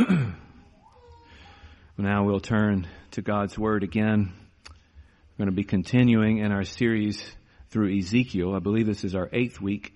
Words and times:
now 1.98 2.24
we'll 2.24 2.40
turn 2.40 2.86
to 3.10 3.22
God's 3.22 3.58
Word 3.58 3.82
again. 3.82 4.32
We're 4.68 5.44
going 5.44 5.50
to 5.50 5.56
be 5.56 5.64
continuing 5.64 6.38
in 6.38 6.52
our 6.52 6.64
series 6.64 7.22
through 7.70 7.98
Ezekiel. 7.98 8.54
I 8.54 8.60
believe 8.60 8.86
this 8.86 9.04
is 9.04 9.14
our 9.14 9.28
eighth 9.32 9.60
week 9.60 9.92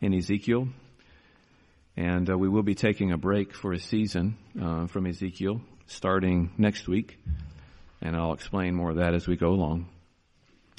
in 0.00 0.14
Ezekiel. 0.14 0.68
And 1.96 2.28
uh, 2.28 2.36
we 2.36 2.48
will 2.48 2.62
be 2.62 2.74
taking 2.74 3.12
a 3.12 3.18
break 3.18 3.54
for 3.54 3.72
a 3.72 3.78
season 3.78 4.36
uh, 4.60 4.86
from 4.86 5.06
Ezekiel 5.06 5.60
starting 5.86 6.50
next 6.58 6.88
week. 6.88 7.18
And 8.00 8.16
I'll 8.16 8.32
explain 8.32 8.74
more 8.74 8.90
of 8.90 8.96
that 8.96 9.14
as 9.14 9.28
we 9.28 9.36
go 9.36 9.50
along. 9.50 9.88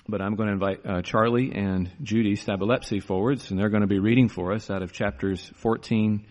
But 0.09 0.21
I'm 0.21 0.35
going 0.35 0.47
to 0.47 0.53
invite 0.53 0.85
uh, 0.85 1.01
Charlie 1.01 1.53
and 1.53 1.89
Judy 2.03 2.35
Stabilepsy 2.35 3.01
forwards, 3.01 3.49
and 3.49 3.59
they're 3.59 3.69
going 3.69 3.81
to 3.81 3.87
be 3.87 3.99
reading 3.99 4.27
for 4.29 4.51
us 4.51 4.69
out 4.69 4.81
of 4.81 4.91
chapters 4.91 5.51
14 5.55 6.25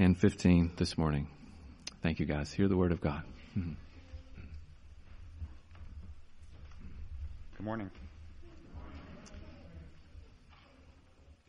and 0.00 0.16
15 0.16 0.72
this 0.78 0.96
morning. 0.96 1.28
Thank 2.02 2.20
you, 2.20 2.24
guys. 2.24 2.50
Hear 2.50 2.68
the 2.68 2.76
word 2.76 2.90
of 2.90 3.02
God. 3.02 3.22
Mm-hmm. 3.54 3.72
Good 7.58 7.66
morning. 7.66 7.90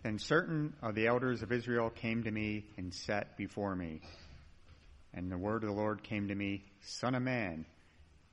Then 0.03 0.20
certain 0.20 0.73
of 0.81 0.95
the 0.95 1.08
elders 1.08 1.41
of 1.44 1.53
Israel 1.53 1.91
came 1.91 2.23
to 2.23 2.31
me 2.31 2.66
and 2.77 2.94
sat 2.94 3.38
before 3.38 3.73
me. 3.73 4.02
And 5.13 5.31
the 5.31 5.38
word 5.38 5.63
of 5.63 5.70
the 5.70 5.75
Lord 5.75 6.03
came 6.03 6.27
to 6.27 6.36
me, 6.36 6.66
Son 6.81 7.16
of 7.16 7.23
man, 7.23 7.66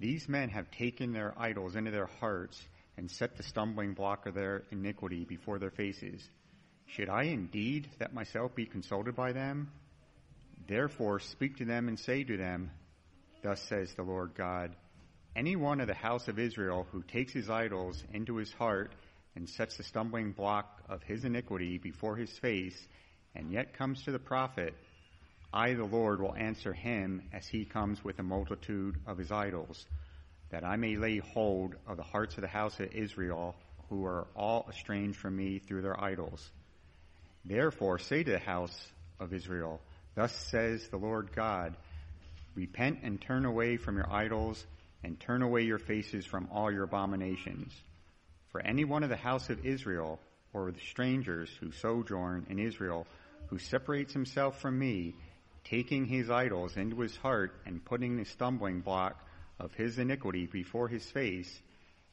these 0.01 0.29
men 0.29 0.49
have 0.49 0.69
taken 0.73 1.13
their 1.13 1.33
idols 1.39 1.77
into 1.77 1.93
their 1.93 2.11
hearts 2.19 2.61
and 2.97 3.09
set 3.09 3.37
the 3.37 3.45
stumbling 3.45 3.95
block 3.95 4.27
of 4.27 4.35
their 4.35 4.65
iniquity 4.73 5.25
before 5.25 5.61
their 5.61 5.71
faces. 5.71 6.29
Should 6.87 7.09
I 7.09 7.25
indeed 7.25 7.89
that 8.01 8.13
myself 8.13 8.57
be 8.57 8.67
consulted 8.67 9.15
by 9.15 9.31
them? 9.31 9.71
Therefore 10.69 11.19
speak 11.19 11.57
to 11.57 11.65
them 11.65 11.89
and 11.89 11.99
say 11.99 12.23
to 12.25 12.37
them, 12.37 12.71
Thus 13.43 13.61
says 13.63 13.95
the 13.95 14.03
Lord 14.03 14.35
God, 14.35 14.77
any 15.35 15.57
one 15.57 15.81
of 15.81 15.87
the 15.87 15.95
house 15.95 16.29
of 16.29 16.39
Israel 16.39 16.87
who 16.93 17.03
takes 17.03 17.33
his 17.33 17.49
idols 17.49 18.05
into 18.13 18.37
his 18.37 18.53
heart 18.53 18.93
and 19.35 19.49
sets 19.49 19.79
the 19.79 19.83
stumbling 19.83 20.33
block 20.33 20.83
of 20.89 21.03
his 21.03 21.25
iniquity 21.25 21.79
before 21.79 22.17
his 22.17 22.31
face, 22.39 22.77
and 23.35 23.51
yet 23.51 23.79
comes 23.79 24.03
to 24.03 24.13
the 24.13 24.19
prophet, 24.19 24.75
I, 25.55 25.73
the 25.73 25.85
Lord, 25.85 26.21
will 26.21 26.35
answer 26.35 26.75
him 26.75 27.23
as 27.33 27.47
he 27.47 27.65
comes 27.65 28.05
with 28.05 28.19
a 28.19 28.23
multitude 28.23 28.99
of 29.07 29.17
his 29.17 29.33
idols, 29.33 29.87
that 30.51 30.65
I 30.65 30.77
may 30.77 30.97
lay 30.97 31.19
hold 31.19 31.77
of 31.87 31.97
the 31.97 32.03
hearts 32.03 32.35
of 32.35 32.43
the 32.43 32.49
house 32.49 32.79
of 32.79 32.93
Israel, 32.93 33.55
who 33.89 34.05
are 34.05 34.27
all 34.37 34.67
estranged 34.69 35.19
from 35.19 35.37
me 35.37 35.61
through 35.61 35.81
their 35.81 35.99
idols. 35.99 36.51
Therefore 37.45 37.99
say 37.99 38.23
to 38.23 38.33
the 38.33 38.39
house 38.39 38.77
of 39.19 39.33
Israel, 39.33 39.81
Thus 40.19 40.35
says 40.35 40.89
the 40.89 40.97
Lord 40.97 41.31
God, 41.33 41.77
Repent 42.57 42.99
and 43.05 43.21
turn 43.21 43.45
away 43.45 43.77
from 43.77 43.95
your 43.95 44.13
idols, 44.13 44.67
and 45.05 45.21
turn 45.21 45.43
away 45.43 45.63
your 45.63 45.79
faces 45.79 46.27
from 46.27 46.49
all 46.53 46.73
your 46.73 46.83
abominations. 46.83 47.73
For 48.51 48.61
any 48.61 48.85
one 48.85 49.05
of 49.05 49.11
the 49.11 49.17
house 49.17 49.49
of 49.49 49.65
Israel, 49.65 50.19
or 50.53 50.73
the 50.73 50.81
strangers 50.81 51.49
who 51.61 51.71
sojourn 51.71 52.49
in 52.51 52.59
Israel, 52.59 53.07
who 53.47 53.59
separates 53.59 54.13
himself 54.13 54.61
from 54.61 54.77
me, 54.77 55.15
taking 55.63 56.05
his 56.05 56.31
idols 56.31 56.77
into 56.77 56.99
his 56.99 57.17
heart 57.17 57.55
and 57.65 57.85
putting 57.85 58.17
the 58.17 58.25
stumbling 58.25 58.81
block 58.81 59.25
of 59.61 59.73
his 59.75 60.01
iniquity 60.01 60.47
before 60.47 60.89
his 60.89 61.09
face, 61.09 61.63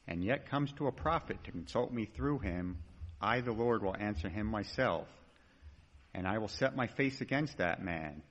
and 0.07 0.23
yet 0.23 0.51
comes 0.51 0.71
to 0.73 0.85
a 0.85 0.91
prophet 0.91 1.43
to 1.45 1.51
consult 1.51 1.91
me 1.91 2.05
through 2.05 2.37
him, 2.37 2.77
I, 3.19 3.41
the 3.41 3.51
Lord, 3.51 3.81
will 3.81 3.97
answer 3.97 4.29
him 4.29 4.45
myself. 4.45 5.07
And 6.15 6.25
I 6.25 6.37
will 6.37 6.47
set 6.47 6.77
my 6.77 6.87
face 6.87 7.19
against 7.19 7.57
that 7.57 7.83
man. 7.83 8.21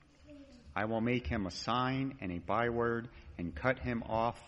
I 0.74 0.86
will 0.86 1.02
make 1.02 1.26
him 1.26 1.46
a 1.46 1.50
sign 1.50 2.16
and 2.22 2.32
a 2.32 2.38
byword 2.38 3.08
and 3.36 3.54
cut 3.54 3.78
him 3.78 4.02
off 4.08 4.40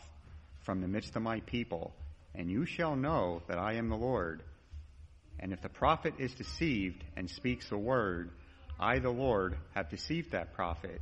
from 0.64 0.80
the 0.80 0.88
midst 0.88 1.16
of 1.16 1.22
my 1.22 1.40
people. 1.40 1.94
And 2.34 2.50
you 2.50 2.64
shall 2.64 2.96
know 2.96 3.42
that 3.46 3.58
I 3.58 3.74
am 3.74 3.90
the 3.90 3.96
Lord. 3.96 4.42
And 5.38 5.52
if 5.52 5.60
the 5.60 5.68
prophet 5.68 6.14
is 6.18 6.32
deceived 6.32 7.04
and 7.14 7.28
speaks 7.28 7.70
a 7.70 7.76
word, 7.76 8.30
I, 8.80 9.00
the 9.00 9.10
Lord, 9.10 9.58
have 9.74 9.90
deceived 9.90 10.32
that 10.32 10.54
prophet, 10.54 11.00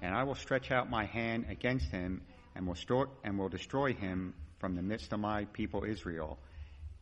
and 0.00 0.14
I 0.14 0.22
will 0.22 0.36
stretch 0.36 0.70
out 0.70 0.88
my 0.88 1.04
hand 1.04 1.46
against 1.50 1.90
him 1.90 2.22
and 2.54 2.66
will, 2.66 2.76
and 3.24 3.38
will 3.38 3.48
destroy 3.48 3.92
him 3.92 4.34
from 4.60 4.76
the 4.76 4.82
midst 4.82 5.12
of 5.12 5.18
my 5.18 5.46
people 5.46 5.82
Israel. 5.84 6.38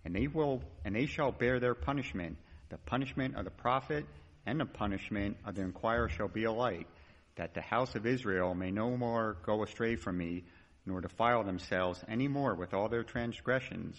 And 0.06 0.14
they 0.14 0.26
will, 0.26 0.62
and 0.86 0.96
they 0.96 1.04
shall 1.04 1.32
bear 1.32 1.60
their 1.60 1.74
punishment. 1.74 2.38
The 2.70 2.78
punishment 2.78 3.36
of 3.36 3.44
the 3.44 3.50
prophet 3.50 4.06
and 4.50 4.58
the 4.58 4.66
punishment 4.66 5.36
of 5.46 5.54
the 5.54 5.62
inquirer 5.62 6.08
shall 6.08 6.26
be 6.26 6.42
alike, 6.42 6.88
that 7.36 7.54
the 7.54 7.60
house 7.60 7.94
of 7.94 8.04
Israel 8.04 8.52
may 8.52 8.72
no 8.72 8.96
more 8.96 9.36
go 9.46 9.62
astray 9.62 9.94
from 9.94 10.18
me, 10.18 10.42
nor 10.84 11.00
defile 11.00 11.44
themselves 11.44 12.02
any 12.08 12.26
more 12.26 12.56
with 12.56 12.74
all 12.74 12.88
their 12.88 13.04
transgressions, 13.04 13.94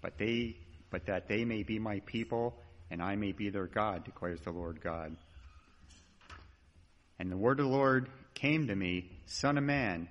but 0.00 0.16
they, 0.18 0.56
but 0.90 1.06
that 1.06 1.26
they 1.26 1.44
may 1.44 1.64
be 1.64 1.80
my 1.80 1.98
people, 2.06 2.56
and 2.92 3.02
I 3.02 3.16
may 3.16 3.32
be 3.32 3.50
their 3.50 3.66
God, 3.66 4.04
declares 4.04 4.40
the 4.42 4.52
Lord 4.52 4.80
God. 4.80 5.16
And 7.18 7.28
the 7.28 7.36
word 7.36 7.58
of 7.58 7.66
the 7.66 7.72
Lord 7.72 8.08
came 8.34 8.68
to 8.68 8.76
me, 8.76 9.10
Son 9.26 9.58
of 9.58 9.64
man, 9.64 10.06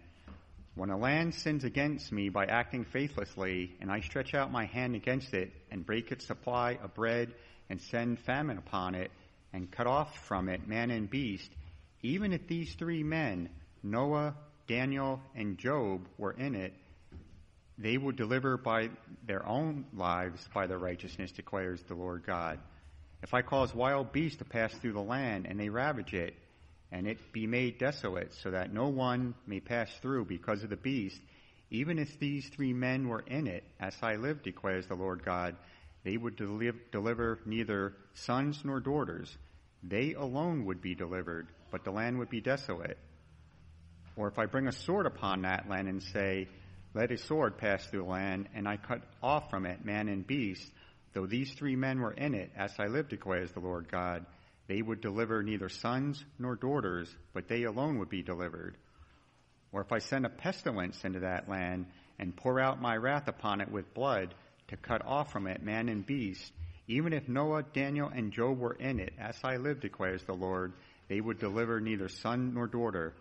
when 0.76 0.90
a 0.90 0.98
land 0.98 1.34
sins 1.34 1.64
against 1.64 2.12
me 2.12 2.28
by 2.28 2.44
acting 2.44 2.84
faithlessly, 2.84 3.78
and 3.80 3.90
I 3.90 4.02
stretch 4.02 4.34
out 4.34 4.52
my 4.52 4.66
hand 4.66 4.96
against 4.96 5.34
it, 5.34 5.54
and 5.72 5.86
break 5.86 6.12
its 6.12 6.28
supply 6.28 6.78
of 6.84 6.94
bread, 6.94 7.34
and 7.70 7.80
send 7.80 8.20
famine 8.20 8.58
upon 8.58 8.96
it, 8.96 9.12
and 9.54 9.72
cut 9.72 9.88
off 9.88 10.26
from 10.28 10.50
it 10.50 10.68
man 10.68 10.92
and 10.92 11.10
beast, 11.10 11.50
even 12.02 12.34
if 12.34 12.48
these 12.48 12.74
three 12.76 13.04
men, 13.04 13.50
Noah, 13.84 14.36
Daniel, 14.68 15.22
and 15.36 15.58
Job, 15.58 16.08
were 16.18 16.32
in 16.32 16.56
it, 16.56 16.74
they 17.78 17.98
will 17.98 18.12
deliver 18.12 18.58
by 18.58 18.90
their 19.26 19.46
own 19.46 19.86
lives 19.94 20.48
by 20.54 20.68
their 20.68 20.78
righteousness, 20.78 21.32
declares 21.32 21.82
the 21.84 21.96
Lord 21.96 22.24
God. 22.26 22.60
If 23.24 23.34
I 23.34 23.42
cause 23.42 23.74
wild 23.74 24.12
beasts 24.12 24.40
to 24.40 24.46
pass 24.46 24.74
through 24.74 24.94
the 24.94 25.02
land, 25.02 25.46
and 25.48 25.60
they 25.60 25.70
ravage 25.70 26.14
it, 26.14 26.36
and 26.92 27.08
it 27.08 27.32
be 27.32 27.48
made 27.48 27.78
desolate, 27.78 28.34
so 28.34 28.52
that 28.52 28.74
no 28.74 28.90
one 28.90 29.36
may 29.46 29.60
pass 29.60 29.92
through 30.02 30.26
because 30.26 30.64
of 30.64 30.70
the 30.70 30.76
beast, 30.76 31.20
even 31.70 32.00
if 32.00 32.20
these 32.20 32.48
three 32.50 32.74
men 32.74 33.08
were 33.08 33.24
in 33.26 33.48
it, 33.48 33.64
as 33.80 33.96
I 34.02 34.16
live, 34.16 34.44
declares 34.44 34.88
the 34.88 34.96
Lord 34.96 35.24
God, 35.24 35.56
they 36.04 36.18
would 36.18 36.36
deliver 36.92 37.40
neither 37.46 37.94
sons 38.14 38.62
nor 38.64 38.80
daughters. 38.80 39.36
They 39.84 40.14
alone 40.14 40.66
would 40.66 40.82
be 40.82 40.96
delivered, 40.96 41.48
but 41.70 41.84
the 41.84 41.92
land 41.92 42.20
would 42.20 42.30
be 42.30 42.42
desolate. 42.42 42.98
Or 44.16 44.28
if 44.28 44.40
I 44.40 44.46
bring 44.46 44.68
a 44.68 44.72
sword 44.72 45.06
upon 45.06 45.44
that 45.44 45.70
land 45.70 45.88
and 45.88 46.02
say, 46.02 46.48
Let 46.94 47.12
a 47.12 47.18
sword 47.18 47.58
pass 47.58 47.86
through 47.86 48.04
the 48.04 48.10
land, 48.10 48.50
and 48.54 48.68
I 48.68 48.78
cut 48.78 49.02
off 49.22 49.50
from 49.50 49.66
it 49.66 49.86
man 49.86 50.08
and 50.10 50.26
beast, 50.26 50.72
though 51.14 51.28
these 51.28 51.54
three 51.54 51.76
men 51.76 52.00
were 52.00 52.14
in 52.14 52.34
it, 52.34 52.52
as 52.56 52.74
I 52.80 52.88
live, 52.88 53.08
declares 53.08 53.52
the 53.52 53.60
Lord 53.60 53.90
God, 53.90 54.26
they 54.68 54.82
would 54.82 55.02
deliver 55.02 55.44
neither 55.44 55.70
sons 55.70 56.24
nor 56.40 56.56
daughters, 56.56 57.14
but 57.34 57.48
they 57.48 57.64
alone 57.64 58.00
would 58.00 58.10
be 58.10 58.24
delivered. 58.24 58.78
Or 59.72 59.82
if 59.82 59.92
I 59.92 60.00
send 60.00 60.26
a 60.26 60.30
pestilence 60.30 61.04
into 61.04 61.22
that 61.22 61.48
land 61.48 61.86
and 62.20 62.36
pour 62.36 62.60
out 62.60 62.82
my 62.82 62.96
wrath 62.96 63.28
upon 63.28 63.62
it 63.62 63.72
with 63.72 63.94
blood 63.94 64.34
to 64.72 64.78
cut 64.78 65.06
off 65.06 65.32
from 65.32 65.48
it 65.48 65.62
man 65.62 65.88
and 65.90 66.06
beast, 66.06 66.52
even 66.88 67.14
if 67.14 67.30
Noah, 67.30 67.64
Daniel, 67.74 68.10
and 68.14 68.32
Job 68.32 68.58
were 68.58 68.74
in 68.74 69.00
it, 69.00 69.14
as 69.20 69.36
I 69.44 69.58
live, 69.58 69.80
declares 69.80 70.24
the 70.24 70.34
Lord, 70.34 70.74
they 71.08 71.22
would 71.22 71.40
deliver 71.40 71.80
neither 71.80 72.10
son 72.10 72.54
nor 72.54 72.68
daughter. 72.68 73.14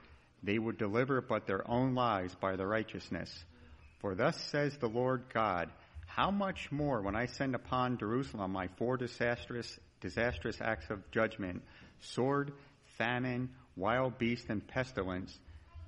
They 0.42 0.58
would 0.58 0.78
deliver 0.78 1.20
but 1.20 1.46
their 1.46 1.68
own 1.70 1.94
lives 1.94 2.34
by 2.34 2.56
their 2.56 2.68
righteousness. 2.68 3.30
For 3.98 4.14
thus 4.14 4.40
says 4.50 4.76
the 4.78 4.88
Lord 4.88 5.24
God, 5.34 5.70
how 6.06 6.30
much 6.30 6.72
more 6.72 7.02
when 7.02 7.14
I 7.14 7.26
send 7.26 7.54
upon 7.54 7.98
Jerusalem 7.98 8.52
my 8.52 8.68
four 8.78 8.96
disastrous 8.96 9.78
disastrous 10.00 10.56
acts 10.60 10.88
of 10.88 11.10
judgment, 11.10 11.62
sword, 12.00 12.52
famine, 12.96 13.50
wild 13.76 14.18
beast, 14.18 14.46
and 14.48 14.66
pestilence, 14.66 15.38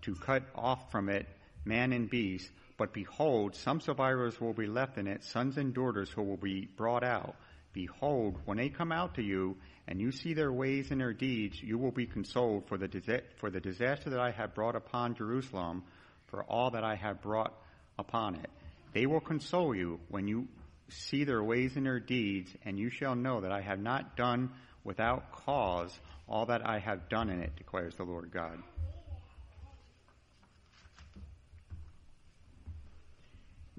to 0.02 0.14
cut 0.14 0.42
off 0.54 0.90
from 0.90 1.08
it 1.08 1.26
man 1.64 1.92
and 1.92 2.10
beast. 2.10 2.50
But 2.76 2.92
behold, 2.92 3.54
some 3.56 3.80
survivors 3.80 4.40
will 4.40 4.54
be 4.54 4.66
left 4.66 4.98
in 4.98 5.06
it, 5.06 5.24
sons 5.24 5.56
and 5.56 5.74
daughters 5.74 6.10
who 6.10 6.22
will 6.22 6.36
be 6.36 6.66
brought 6.76 7.04
out. 7.04 7.36
Behold, 7.72 8.38
when 8.44 8.58
they 8.58 8.68
come 8.68 8.92
out 8.92 9.14
to 9.14 9.22
you, 9.22 9.56
and 9.88 10.00
you 10.00 10.12
see 10.12 10.34
their 10.34 10.52
ways 10.52 10.90
and 10.90 11.00
their 11.00 11.12
deeds, 11.12 11.60
you 11.62 11.78
will 11.78 11.90
be 11.90 12.06
consoled 12.06 12.68
for 12.68 12.76
the, 12.76 13.22
for 13.36 13.50
the 13.50 13.60
disaster 13.60 14.10
that 14.10 14.20
I 14.20 14.30
have 14.30 14.54
brought 14.54 14.76
upon 14.76 15.14
Jerusalem, 15.14 15.82
for 16.26 16.42
all 16.44 16.70
that 16.70 16.84
I 16.84 16.94
have 16.94 17.22
brought 17.22 17.54
upon 17.98 18.36
it. 18.36 18.50
They 18.92 19.06
will 19.06 19.20
console 19.20 19.74
you 19.74 20.00
when 20.08 20.28
you 20.28 20.48
see 20.88 21.24
their 21.24 21.42
ways 21.42 21.76
and 21.76 21.86
their 21.86 22.00
deeds, 22.00 22.50
and 22.64 22.78
you 22.78 22.90
shall 22.90 23.14
know 23.14 23.40
that 23.40 23.52
I 23.52 23.62
have 23.62 23.80
not 23.80 24.16
done 24.16 24.50
without 24.84 25.32
cause 25.32 25.98
all 26.28 26.46
that 26.46 26.66
I 26.66 26.78
have 26.78 27.08
done 27.08 27.30
in 27.30 27.40
it, 27.40 27.56
declares 27.56 27.94
the 27.96 28.04
Lord 28.04 28.30
God. 28.32 28.62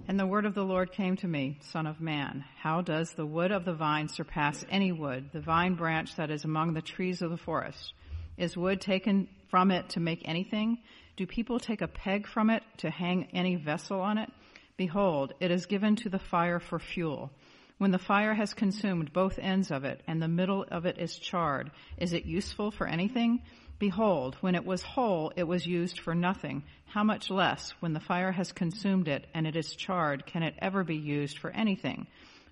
And 0.06 0.20
the 0.20 0.28
word 0.28 0.46
of 0.46 0.54
the 0.54 0.66
Lord 0.66 0.92
came 0.92 1.16
to 1.18 1.28
me, 1.28 1.58
Son 1.62 1.88
of 1.88 2.02
man, 2.02 2.44
how 2.60 2.82
does 2.82 3.14
the 3.14 3.26
wood 3.26 3.52
of 3.54 3.64
the 3.64 3.74
vine 3.74 4.10
surpass 4.10 4.66
any 4.70 4.92
wood, 4.92 5.30
the 5.32 5.40
vine 5.40 5.76
branch 5.76 6.18
that 6.18 6.30
is 6.30 6.44
among 6.44 6.74
the 6.74 6.82
trees 6.82 7.22
of 7.22 7.32
the 7.32 7.38
forest? 7.38 7.94
Is 8.38 8.58
wood 8.58 8.82
taken 8.82 9.30
from 9.50 9.72
it 9.72 9.90
to 9.90 10.02
make 10.02 10.28
anything? 10.28 10.80
Do 11.16 11.26
people 11.26 11.58
take 11.58 11.82
a 11.82 11.88
peg 11.88 12.28
from 12.28 12.50
it 12.50 12.64
to 12.80 12.90
hang 12.90 13.30
any 13.34 13.56
vessel 13.56 14.02
on 14.02 14.18
it? 14.18 14.30
Behold, 14.76 15.34
it 15.40 15.52
is 15.52 15.68
given 15.68 15.96
to 15.98 16.10
the 16.10 16.20
fire 16.20 16.60
for 16.60 16.80
fuel. 16.80 17.32
When 17.78 17.92
the 17.92 17.98
fire 17.98 18.34
has 18.34 18.54
consumed 18.54 19.14
both 19.14 19.40
ends 19.40 19.72
of 19.72 19.86
it, 19.86 20.02
and 20.06 20.22
the 20.22 20.28
middle 20.28 20.66
of 20.70 20.86
it 20.86 20.98
is 20.98 21.18
charred, 21.18 21.72
is 21.98 22.12
it 22.12 22.26
useful 22.26 22.72
for 22.72 22.88
anything? 22.88 23.42
Behold, 23.84 24.38
when 24.40 24.56
it 24.56 24.64
was 24.64 24.82
whole, 24.82 25.34
it 25.36 25.44
was 25.44 25.68
used 25.68 26.00
for 26.00 26.16
nothing. 26.16 26.64
How 26.86 27.04
much 27.04 27.30
less, 27.30 27.74
when 27.82 27.92
the 27.92 28.00
fire 28.00 28.32
has 28.32 28.54
consumed 28.54 29.10
it, 29.10 29.28
and 29.34 29.46
it 29.46 29.58
is 29.58 29.76
charred, 29.76 30.26
can 30.26 30.42
it 30.42 30.56
ever 30.60 30.86
be 30.86 30.96
used 30.96 31.38
for 31.38 31.52
anything? 31.52 32.08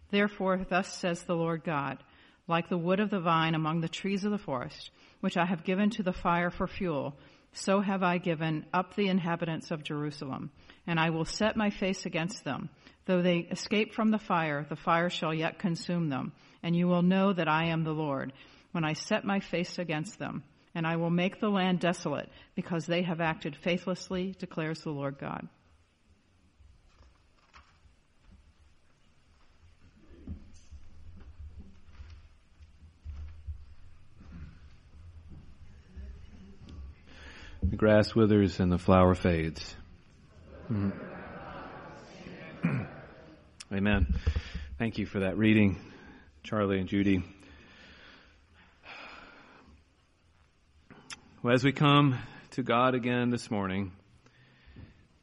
Therefore, 0.10 0.66
thus 0.70 0.94
says 0.94 1.24
the 1.24 1.34
Lord 1.34 1.64
God, 1.64 2.04
like 2.50 2.68
the 2.68 2.78
wood 2.78 3.00
of 3.00 3.10
the 3.10 3.22
vine 3.22 3.56
among 3.56 3.80
the 3.80 3.88
trees 3.88 4.26
of 4.26 4.32
the 4.32 4.38
forest, 4.38 4.92
which 5.22 5.38
I 5.38 5.46
have 5.46 5.64
given 5.64 5.90
to 5.92 6.04
the 6.04 6.12
fire 6.12 6.50
for 6.50 6.68
fuel, 6.68 7.16
so 7.54 7.80
have 7.80 8.04
I 8.04 8.18
given 8.18 8.66
up 8.74 8.98
the 8.98 9.08
inhabitants 9.08 9.72
of 9.72 9.86
Jerusalem, 9.86 10.52
and 10.86 11.00
I 11.00 11.12
will 11.12 11.24
set 11.24 11.56
my 11.56 11.70
face 11.70 12.06
against 12.06 12.44
them. 12.44 12.68
Though 13.06 13.22
they 13.22 13.38
escape 13.38 13.94
from 13.94 14.12
the 14.12 14.20
fire, 14.20 14.66
the 14.68 14.76
fire 14.76 15.10
shall 15.10 15.34
yet 15.34 15.60
consume 15.60 16.10
them, 16.10 16.34
and 16.62 16.76
you 16.76 16.90
will 16.90 17.04
know 17.04 17.32
that 17.32 17.48
I 17.48 17.68
am 17.68 17.86
the 17.86 17.94
Lord, 17.94 18.34
when 18.74 18.84
I 18.84 18.92
set 18.92 19.24
my 19.24 19.40
face 19.40 19.80
against 19.80 20.20
them. 20.20 20.44
And 20.74 20.88
I 20.88 20.96
will 20.96 21.10
make 21.10 21.40
the 21.40 21.50
land 21.50 21.80
desolate, 21.80 22.30
because 22.56 22.86
they 22.86 23.02
have 23.02 23.20
acted 23.20 23.56
faithlessly, 23.56 24.36
declares 24.40 24.82
the 24.82 24.92
Lord 24.92 25.18
God. 25.20 25.48
The 37.64 37.76
grass 37.78 38.16
withers 38.16 38.60
and 38.60 38.72
the 38.72 38.78
flower 38.78 39.14
fades. 39.16 39.76
Mm-hmm. 40.70 40.92
Amen. 43.74 44.16
Thank 44.78 44.98
you 44.98 45.06
for 45.06 45.20
that 45.20 45.38
reading, 45.38 45.80
Charlie 46.44 46.80
and 46.80 46.90
Judy. 46.90 47.24
Well, 51.44 51.56
as 51.56 51.64
we 51.64 51.72
come 51.72 52.20
to 52.52 52.62
God 52.62 52.94
again 52.94 53.32
this 53.32 53.50
morning, 53.50 53.94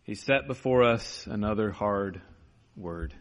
He 0.03 0.17
set 0.17 0.49
before 0.49 0.83
us 0.83 1.29
another 1.31 1.71
hard 1.71 2.21
word. 2.77 3.15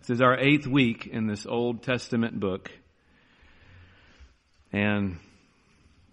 This 0.00 0.08
is 0.08 0.20
our 0.22 0.38
eighth 0.38 0.66
week 0.66 1.06
in 1.06 1.26
this 1.26 1.44
Old 1.44 1.82
Testament 1.82 2.40
book, 2.40 2.70
and 4.72 5.18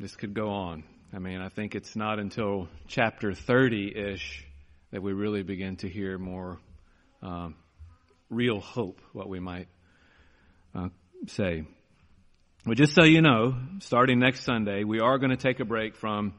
this 0.02 0.18
could 0.18 0.34
go 0.34 0.50
on. 0.50 0.84
I 1.14 1.20
mean, 1.20 1.40
I 1.40 1.48
think 1.48 1.76
it's 1.76 1.96
not 1.96 2.20
until 2.20 2.68
chapter 2.86 3.34
30 3.34 3.98
ish 3.98 4.46
that 4.92 5.02
we 5.02 5.14
really 5.14 5.44
begin 5.44 5.78
to 5.78 5.88
hear 5.88 6.18
more 6.18 6.60
um, 7.22 7.56
real 8.30 8.60
hope, 8.60 9.00
what 9.14 9.30
we 9.30 9.40
might 9.40 9.70
uh, 10.76 10.90
say. 11.28 11.64
But 12.66 12.78
just 12.78 12.96
so 12.96 13.04
you 13.04 13.22
know, 13.22 13.58
starting 13.80 14.20
next 14.20 14.46
Sunday, 14.46 14.86
we 14.86 15.02
are 15.02 15.18
going 15.18 15.32
to 15.32 15.38
take 15.38 15.60
a 15.60 15.66
break 15.66 15.98
from 15.98 16.34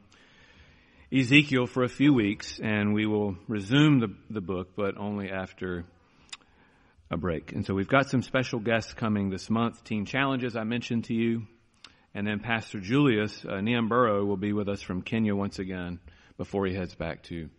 Ezekiel 1.13 1.67
for 1.67 1.83
a 1.83 1.89
few 1.89 2.15
weeks, 2.15 2.59
and 2.63 2.95
we 2.95 3.05
will 3.05 3.37
resume 3.47 4.01
the, 4.01 4.09
the 4.31 4.41
book, 4.41 4.71
but 4.75 4.97
only 4.97 5.31
after 5.31 5.85
a 7.11 7.19
break. 7.19 7.53
And 7.53 7.67
so 7.67 7.75
we've 7.75 7.87
got 7.87 8.09
some 8.09 8.23
special 8.23 8.59
guests 8.59 8.95
coming 8.95 9.29
this 9.29 9.51
month. 9.51 9.85
Teen 9.85 10.07
Challenges, 10.07 10.57
I 10.57 10.65
mentioned 10.65 11.05
to 11.05 11.15
you. 11.15 11.43
And 12.15 12.27
then 12.27 12.41
Pastor 12.41 12.81
Julius 12.81 13.45
uh, 13.45 13.61
Niamburo 13.61 14.27
will 14.27 14.39
be 14.39 14.55
with 14.55 14.71
us 14.71 14.81
from 14.81 15.03
Kenya 15.03 15.37
once 15.37 15.59
again 15.59 16.01
before 16.39 16.65
he 16.65 16.75
heads 16.75 16.95
back 16.95 17.25
to 17.25 17.51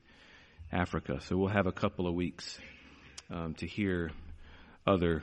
Africa. 0.72 1.20
So 1.22 1.38
we'll 1.38 1.50
have 1.50 1.68
a 1.68 1.72
couple 1.72 2.08
of 2.08 2.16
weeks 2.16 2.58
um, 3.30 3.54
to 3.60 3.68
hear 3.68 4.10
other 4.88 5.22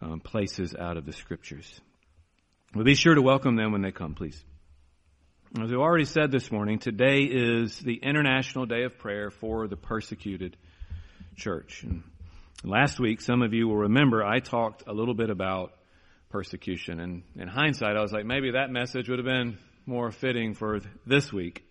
um, 0.00 0.20
places 0.20 0.76
out 0.78 0.96
of 0.96 1.06
the 1.06 1.12
scriptures. 1.12 1.80
We'll 2.74 2.84
be 2.84 2.94
sure 2.94 3.14
to 3.14 3.22
welcome 3.22 3.56
them 3.56 3.72
when 3.72 3.80
they 3.80 3.92
come, 3.92 4.14
please. 4.14 4.44
As 5.58 5.70
we 5.70 5.76
already 5.76 6.04
said 6.04 6.30
this 6.30 6.52
morning, 6.52 6.78
today 6.78 7.20
is 7.22 7.78
the 7.78 7.94
International 7.94 8.66
Day 8.66 8.82
of 8.82 8.98
Prayer 8.98 9.30
for 9.30 9.68
the 9.68 9.76
Persecuted 9.76 10.54
Church. 11.34 11.82
And 11.82 12.02
last 12.62 13.00
week, 13.00 13.22
some 13.22 13.40
of 13.40 13.54
you 13.54 13.68
will 13.68 13.78
remember 13.78 14.22
I 14.22 14.40
talked 14.40 14.82
a 14.86 14.92
little 14.92 15.14
bit 15.14 15.30
about 15.30 15.72
persecution. 16.28 17.00
And 17.00 17.22
in 17.36 17.48
hindsight, 17.48 17.96
I 17.96 18.02
was 18.02 18.12
like, 18.12 18.26
maybe 18.26 18.50
that 18.50 18.70
message 18.70 19.08
would 19.08 19.18
have 19.18 19.24
been 19.24 19.56
more 19.86 20.10
fitting 20.10 20.52
for 20.52 20.80
this 21.06 21.32
week. 21.32 21.64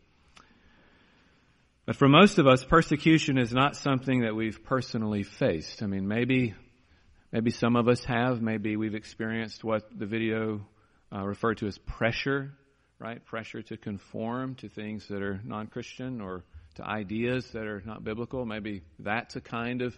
But 1.86 1.96
for 1.96 2.08
most 2.10 2.40
of 2.40 2.48
us, 2.48 2.66
persecution 2.66 3.38
is 3.38 3.54
not 3.54 3.76
something 3.76 4.22
that 4.22 4.36
we've 4.36 4.64
personally 4.64 5.22
faced. 5.22 5.84
I 5.84 5.86
mean, 5.86 6.08
maybe, 6.08 6.56
maybe 7.32 7.52
some 7.52 7.76
of 7.76 7.88
us 7.88 8.04
have. 8.06 8.42
Maybe 8.42 8.76
we've 8.78 8.96
experienced 8.96 9.64
what 9.64 9.88
the 9.96 10.08
video 10.08 10.66
uh, 11.14 11.24
referred 11.26 11.58
to 11.60 11.68
as 11.68 11.78
pressure, 11.78 12.54
right? 13.00 13.24
Pressure 13.26 13.62
to 13.64 13.78
conform 13.78 14.56
to 14.56 14.70
things 14.70 15.08
that 15.08 15.22
are 15.22 15.40
non-Christian 15.44 16.22
or 16.22 16.44
to 16.76 16.86
ideas 16.86 17.48
that 17.52 17.64
are 17.64 17.82
not 17.86 18.04
biblical. 18.04 18.46
Maybe 18.46 18.84
that's 19.00 19.36
a 19.36 19.42
kind 19.42 19.82
of 19.82 19.98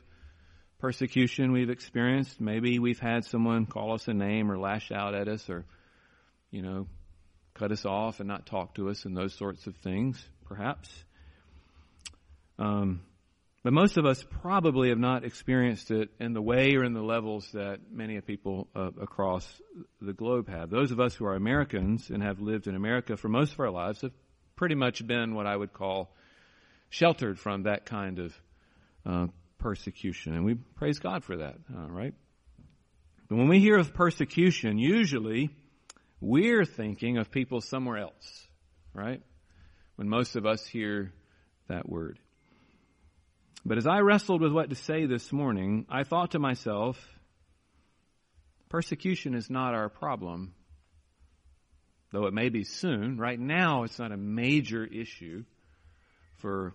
persecution 0.80 1.52
we've 1.52 1.70
experienced. 1.70 2.40
Maybe 2.40 2.80
we've 2.80 3.00
had 3.00 3.26
someone 3.26 3.66
call 3.66 3.94
us 3.94 4.08
a 4.08 4.14
name 4.14 4.52
or 4.52 4.58
lash 4.58 4.92
out 4.92 5.14
at 5.14 5.28
us 5.28 5.50
or, 5.50 5.66
you 6.52 6.62
know, 6.62 6.88
cut 7.54 7.72
us 7.72 7.86
off 7.86 8.20
and 8.20 8.28
not 8.28 8.46
talk 8.46 8.76
to 8.76 8.90
us 8.90 9.06
and 9.06 9.16
those 9.16 9.34
sorts 9.34 9.68
of 9.68 9.76
things, 9.78 10.24
perhaps. 10.46 10.90
Um, 12.58 13.02
but 13.64 13.74
most 13.74 13.98
of 13.98 14.06
us 14.06 14.24
probably 14.42 14.90
have 14.90 14.98
not 14.98 15.26
experienced 15.26 15.92
it 15.92 16.10
in 16.20 16.34
the 16.34 16.42
way 16.42 16.76
or 16.76 16.84
in 16.84 16.94
the 16.94 17.02
levels 17.02 17.52
that 17.52 17.80
many 17.92 18.16
of 18.16 18.26
people 18.26 18.68
uh, 18.76 18.92
across 19.02 19.46
the 20.02 20.14
globe 20.14 20.48
have. 20.48 20.70
Those 20.70 20.92
of 20.92 21.00
us 21.00 21.14
who 21.14 21.26
are 21.26 21.36
Americans 21.36 22.10
and 22.10 22.24
have 22.24 22.40
lived 22.40 22.68
in 22.68 22.76
America 22.76 23.18
for 23.18 23.28
most 23.28 23.54
of 23.54 23.60
our 23.60 23.70
lives 23.70 24.02
have 24.02 24.14
pretty 24.56 24.76
much 24.76 25.06
been 25.06 25.36
what 25.36 25.46
I 25.46 25.56
would 25.56 25.74
call 25.74 26.14
sheltered 26.90 27.38
from 27.38 27.64
that 27.64 27.86
kind 27.86 28.20
of 28.20 28.42
uh, 29.06 29.28
persecution. 29.58 30.36
And 30.36 30.46
we 30.46 30.56
praise 30.56 31.00
God 31.00 31.24
for 31.24 31.38
that, 31.38 31.56
all 31.78 31.90
right? 31.90 32.14
But 33.28 33.36
when 33.38 33.50
we 33.50 33.60
hear 33.60 33.78
of 33.78 33.94
persecution, 33.94 34.78
usually 34.78 35.50
we're 36.22 36.66
thinking 36.66 37.18
of 37.18 37.30
people 37.30 37.62
somewhere 37.62 37.98
else, 37.98 38.48
right? 38.94 39.22
When 39.98 40.08
most 40.08 40.36
of 40.36 40.46
us 40.46 40.66
hear 40.66 41.14
that 41.68 41.88
word. 41.88 42.20
But 43.66 43.78
as 43.78 43.88
I 43.88 44.00
wrestled 44.00 44.42
with 44.42 44.54
what 44.54 44.70
to 44.70 44.76
say 44.76 45.06
this 45.06 45.32
morning, 45.32 45.86
I 45.90 46.04
thought 46.04 46.32
to 46.32 46.40
myself, 46.40 46.98
persecution 48.70 49.36
is 49.36 49.50
not 49.50 49.74
our 49.74 49.90
problem, 49.90 50.54
though 52.12 52.26
it 52.26 52.34
may 52.34 52.50
be 52.50 52.64
soon. 52.64 53.18
Right 53.18 53.40
now, 53.40 53.84
it's 53.84 54.00
not 54.00 54.12
a 54.12 54.18
major 54.18 54.86
issue 54.86 55.44
for 56.38 56.74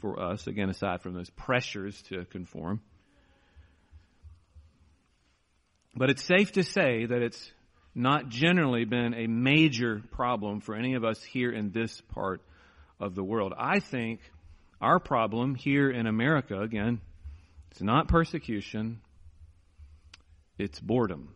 for 0.00 0.20
us, 0.20 0.46
again, 0.46 0.68
aside 0.68 1.00
from 1.00 1.14
those 1.14 1.30
pressures 1.30 2.00
to 2.02 2.24
conform. 2.26 2.80
But 5.94 6.10
it's 6.10 6.22
safe 6.22 6.52
to 6.52 6.62
say 6.62 7.06
that 7.06 7.22
it's 7.22 7.50
not 7.94 8.28
generally 8.28 8.84
been 8.84 9.14
a 9.14 9.26
major 9.26 10.02
problem 10.10 10.60
for 10.60 10.74
any 10.74 10.94
of 10.94 11.04
us 11.04 11.22
here 11.22 11.50
in 11.50 11.70
this 11.70 12.00
part 12.12 12.42
of 13.00 13.14
the 13.14 13.24
world. 13.24 13.54
I 13.56 13.80
think 13.80 14.20
our 14.80 14.98
problem 14.98 15.54
here 15.54 15.90
in 15.90 16.06
America, 16.06 16.60
again, 16.60 17.00
it's 17.70 17.80
not 17.80 18.08
persecution, 18.08 19.00
it's 20.58 20.80
boredom. 20.80 21.34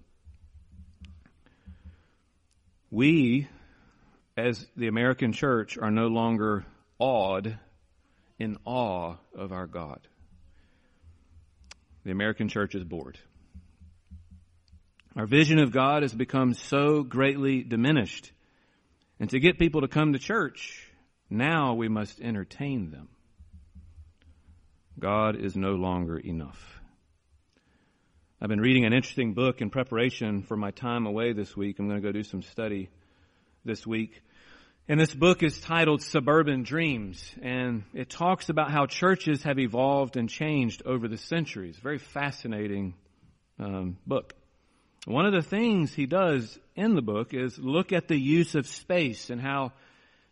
We, 2.91 3.49
as 4.37 4.67
the 4.77 4.89
American 4.89 5.33
church, 5.33 5.79
are 5.79 5.91
no 5.91 6.09
longer 6.09 6.65
awed 6.99 7.59
in 8.39 8.57
awe 8.65 9.17
of 9.37 9.53
our 9.53 9.67
God. 9.67 10.01
The 12.05 12.11
American 12.11 12.49
church 12.49 12.75
is 12.75 12.85
bored. 12.85 13.19
Our 15.17 15.27
vision 15.27 15.59
of 15.59 15.73
God 15.73 16.03
has 16.03 16.15
become 16.15 16.55
so 16.55 17.03
greatly 17.03 17.63
diminished. 17.63 18.33
And 19.19 19.29
to 19.31 19.41
get 19.41 19.59
people 19.59 19.83
to 19.83 19.89
come 19.89 20.15
to 20.15 20.19
church, 20.19 20.89
now 21.29 21.75
we 21.75 21.89
must 21.89 22.21
entertain 22.21 22.91
them. 22.91 23.09
God 24.99 25.37
is 25.37 25.57
no 25.57 25.73
longer 25.73 26.19
enough. 26.19 26.81
I've 28.41 28.49
been 28.49 28.61
reading 28.61 28.87
an 28.87 28.93
interesting 28.93 29.35
book 29.35 29.61
in 29.61 29.71
preparation 29.71 30.43
for 30.43 30.57
my 30.57 30.71
time 30.71 31.07
away 31.07 31.33
this 31.33 31.57
week. 31.57 31.79
I'm 31.79 31.89
going 31.89 32.01
to 32.01 32.07
go 32.07 32.13
do 32.13 32.23
some 32.23 32.43
study 32.43 32.89
this 33.65 33.87
week 33.87 34.23
and 34.91 34.99
this 34.99 35.15
book 35.15 35.45
is 35.45 35.61
titled 35.61 36.03
Suburban 36.03 36.65
Dreams, 36.65 37.33
and 37.41 37.85
it 37.95 38.11
talks 38.11 38.49
about 38.49 38.73
how 38.73 38.87
churches 38.87 39.45
have 39.45 39.57
evolved 39.61 40.17
and 40.17 40.29
changed 40.29 40.83
over 40.85 41.07
the 41.07 41.17
centuries. 41.17 41.77
Very 41.77 41.99
fascinating 41.99 42.95
um, 43.61 43.99
book. 44.05 44.35
One 45.07 45.27
of 45.27 45.33
the 45.33 45.49
things 45.49 45.95
he 45.95 46.07
does 46.07 46.59
in 46.75 46.97
the 46.97 47.03
book 47.03 47.35
is 47.35 47.57
look 47.57 47.93
at 47.93 48.09
the 48.09 48.19
use 48.19 48.57
of 48.57 48.67
space 48.67 49.31
and 49.31 49.41
how 49.41 49.75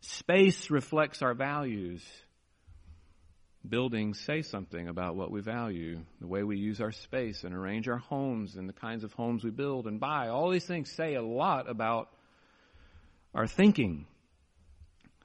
space 0.01 0.71
reflects 0.73 1.23
our 1.23 1.35
values. 1.35 2.05
Buildings 3.67 4.21
say 4.21 4.43
something 4.43 4.89
about 4.89 5.17
what 5.17 5.31
we 5.31 5.41
value, 5.41 6.01
the 6.21 6.27
way 6.27 6.43
we 6.43 6.59
use 6.59 6.81
our 6.81 6.93
space 6.93 7.45
and 7.45 7.55
arrange 7.55 7.89
our 7.89 7.99
homes 7.99 8.57
and 8.57 8.69
the 8.69 8.73
kinds 8.73 9.05
of 9.05 9.13
homes 9.13 9.45
we 9.45 9.51
build 9.51 9.87
and 9.87 9.99
buy. 9.99 10.29
All 10.29 10.51
these 10.51 10.65
things 10.65 10.91
say 10.91 11.15
a 11.15 11.23
lot 11.23 11.69
about 11.69 12.09
our 13.35 13.47
thinking. 13.47 14.07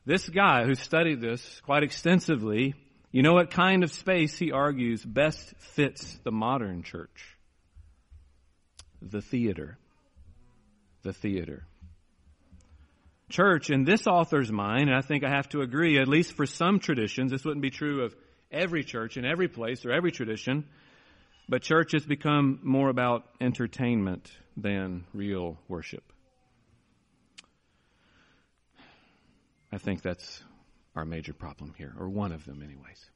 This 0.05 0.27
guy 0.27 0.65
who 0.65 0.75
studied 0.75 1.21
this 1.21 1.61
quite 1.61 1.83
extensively, 1.83 2.73
you 3.11 3.21
know 3.21 3.33
what 3.33 3.51
kind 3.51 3.83
of 3.83 3.91
space 3.91 4.37
he 4.37 4.51
argues 4.51 5.03
best 5.05 5.53
fits 5.57 6.17
the 6.23 6.31
modern 6.31 6.83
church? 6.83 7.33
the 9.11 9.21
theater. 9.21 9.77
The 11.03 11.13
theater. 11.13 11.65
Church, 13.33 13.71
in 13.71 13.83
this 13.83 14.05
author's 14.05 14.51
mind, 14.51 14.89
and 14.89 14.95
I 14.95 15.01
think 15.01 15.23
I 15.23 15.29
have 15.29 15.49
to 15.49 15.61
agree, 15.61 15.97
at 15.97 16.07
least 16.07 16.33
for 16.33 16.45
some 16.45 16.79
traditions, 16.79 17.31
this 17.31 17.43
wouldn't 17.43 17.63
be 17.63 17.71
true 17.71 18.03
of 18.03 18.15
every 18.51 18.83
church 18.83 19.17
in 19.17 19.25
every 19.25 19.47
place 19.47 19.87
or 19.87 19.91
every 19.91 20.11
tradition, 20.11 20.65
but 21.49 21.63
church 21.63 21.93
has 21.93 22.05
become 22.05 22.59
more 22.61 22.89
about 22.89 23.23
entertainment 23.41 24.31
than 24.55 25.05
real 25.15 25.57
worship. 25.67 26.03
I 29.71 29.79
think 29.79 30.03
that's 30.03 30.43
our 30.95 31.03
major 31.03 31.33
problem 31.33 31.73
here, 31.75 31.91
or 31.99 32.09
one 32.09 32.33
of 32.33 32.45
them, 32.45 32.61
anyways. 32.61 33.09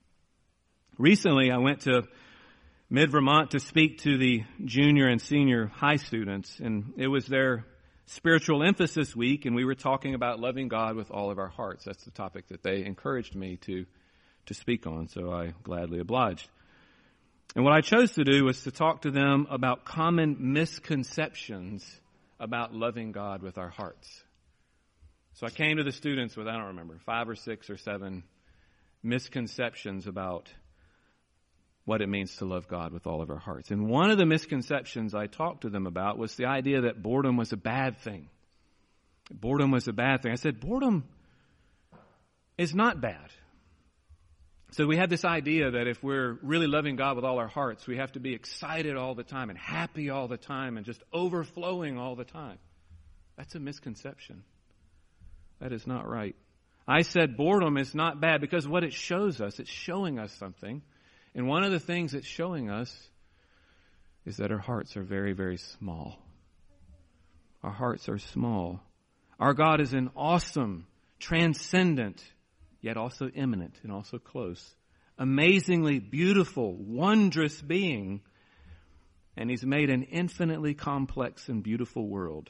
Recently, 0.97 1.51
I 1.51 1.59
went 1.59 1.81
to 1.81 2.07
Mid 2.89 3.11
Vermont 3.11 3.51
to 3.51 3.59
speak 3.59 3.99
to 3.99 4.17
the 4.17 4.41
junior 4.65 5.07
and 5.09 5.21
senior 5.21 5.67
high 5.67 5.97
students, 5.97 6.59
and 6.59 6.95
it 6.97 7.07
was 7.07 7.27
their 7.27 7.67
spiritual 8.07 8.63
emphasis 8.63 9.15
week, 9.15 9.45
and 9.45 9.55
we 9.55 9.65
were 9.65 9.75
talking 9.75 10.15
about 10.15 10.39
loving 10.39 10.67
God 10.67 10.95
with 10.95 11.11
all 11.11 11.29
of 11.29 11.37
our 11.37 11.49
hearts. 11.49 11.85
That's 11.85 12.03
the 12.03 12.11
topic 12.11 12.47
that 12.47 12.63
they 12.63 12.83
encouraged 12.85 13.35
me 13.35 13.57
to, 13.57 13.85
to 14.47 14.53
speak 14.53 14.87
on, 14.87 15.07
so 15.07 15.31
I 15.31 15.53
gladly 15.63 15.99
obliged. 15.99 16.49
And 17.55 17.63
what 17.63 17.73
I 17.73 17.81
chose 17.81 18.13
to 18.13 18.23
do 18.23 18.45
was 18.45 18.63
to 18.63 18.71
talk 18.71 19.01
to 19.01 19.11
them 19.11 19.47
about 19.49 19.85
common 19.85 20.53
misconceptions 20.53 21.85
about 22.39 22.73
loving 22.73 23.11
God 23.11 23.41
with 23.41 23.57
our 23.57 23.69
hearts. 23.69 24.23
So 25.33 25.45
I 25.45 25.49
came 25.49 25.77
to 25.77 25.83
the 25.83 25.91
students 25.91 26.35
with, 26.35 26.47
I 26.47 26.53
don't 26.53 26.67
remember, 26.67 26.99
five 27.05 27.29
or 27.29 27.35
six 27.35 27.69
or 27.69 27.77
seven 27.77 28.23
misconceptions 29.03 30.07
about 30.07 30.49
what 31.87 32.01
it 32.01 32.09
means 32.09 32.35
to 32.35 32.45
love 32.45 32.67
God 32.67 32.91
with 32.91 33.07
all 33.07 33.21
of 33.21 33.29
our 33.29 33.37
hearts. 33.37 33.71
And 33.71 33.87
one 33.87 34.11
of 34.11 34.17
the 34.17 34.25
misconceptions 34.25 35.15
I 35.15 35.27
talked 35.27 35.61
to 35.61 35.69
them 35.69 35.87
about 35.87 36.17
was 36.17 36.35
the 36.35 36.45
idea 36.45 36.81
that 36.81 37.01
boredom 37.01 37.37
was 37.37 37.53
a 37.53 37.57
bad 37.57 37.99
thing. 37.99 38.27
Boredom 39.31 39.71
was 39.71 39.87
a 39.87 39.93
bad 39.93 40.21
thing. 40.21 40.33
I 40.33 40.35
said, 40.35 40.59
boredom 40.59 41.05
is 42.57 42.75
not 42.75 42.99
bad. 42.99 43.29
So 44.71 44.85
we 44.85 44.97
had 44.97 45.09
this 45.09 45.23
idea 45.23 45.71
that 45.71 45.87
if 45.87 46.03
we're 46.03 46.37
really 46.41 46.67
loving 46.67 46.97
God 46.97 47.15
with 47.15 47.23
all 47.23 47.39
our 47.39 47.47
hearts, 47.47 47.87
we 47.87 47.95
have 47.95 48.11
to 48.11 48.19
be 48.19 48.33
excited 48.33 48.97
all 48.97 49.15
the 49.15 49.23
time 49.23 49.49
and 49.49 49.57
happy 49.57 50.09
all 50.09 50.27
the 50.27 50.35
time 50.35 50.75
and 50.75 50.85
just 50.85 51.01
overflowing 51.13 51.97
all 51.97 52.17
the 52.17 52.25
time. 52.25 52.57
That's 53.37 53.55
a 53.55 53.59
misconception. 53.61 54.43
That 55.61 55.71
is 55.71 55.87
not 55.87 56.05
right. 56.05 56.35
I 56.85 57.03
said 57.03 57.37
boredom 57.37 57.77
is 57.77 57.95
not 57.95 58.19
bad 58.19 58.41
because 58.41 58.67
what 58.67 58.83
it 58.83 58.91
shows 58.91 59.39
us, 59.39 59.57
it's 59.59 59.69
showing 59.69 60.19
us 60.19 60.33
something 60.33 60.81
and 61.35 61.47
one 61.47 61.63
of 61.63 61.71
the 61.71 61.79
things 61.79 62.13
it's 62.13 62.27
showing 62.27 62.69
us 62.69 62.95
is 64.25 64.37
that 64.37 64.51
our 64.51 64.57
hearts 64.57 64.97
are 64.97 65.03
very, 65.03 65.33
very 65.33 65.57
small. 65.57 66.17
Our 67.63 67.71
hearts 67.71 68.09
are 68.09 68.17
small. 68.17 68.81
Our 69.39 69.53
God 69.53 69.81
is 69.81 69.93
an 69.93 70.09
awesome, 70.15 70.87
transcendent, 71.19 72.21
yet 72.81 72.97
also 72.97 73.29
immanent 73.29 73.75
and 73.83 73.91
also 73.91 74.17
close, 74.17 74.75
amazingly 75.17 75.99
beautiful, 75.99 76.75
wondrous 76.75 77.61
being. 77.61 78.21
And 79.35 79.49
He's 79.49 79.65
made 79.65 79.89
an 79.89 80.03
infinitely 80.03 80.73
complex 80.73 81.47
and 81.47 81.63
beautiful 81.63 82.07
world. 82.07 82.49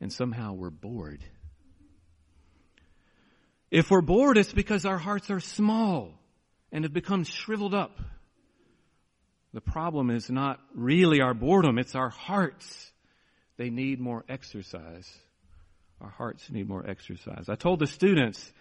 And 0.00 0.12
somehow 0.12 0.52
we're 0.52 0.70
bored. 0.70 1.24
If 3.70 3.90
we're 3.90 4.02
bored, 4.02 4.38
it's 4.38 4.52
because 4.52 4.84
our 4.84 4.98
hearts 4.98 5.30
are 5.30 5.40
small 5.40 6.20
and 6.76 6.84
have 6.84 6.92
become 6.92 7.24
shriveled 7.24 7.72
up. 7.72 7.98
The 9.54 9.62
problem 9.62 10.10
is 10.10 10.28
not 10.28 10.60
really 10.74 11.22
our 11.22 11.32
boredom, 11.32 11.78
it's 11.78 11.94
our 11.94 12.10
hearts. 12.10 12.92
They 13.56 13.70
need 13.70 13.98
more 13.98 14.26
exercise. 14.28 15.10
Our 16.02 16.10
hearts 16.10 16.50
need 16.50 16.68
more 16.68 16.86
exercise. 16.86 17.48
I 17.48 17.54
told 17.54 17.78
the 17.78 17.86
students 17.86 18.52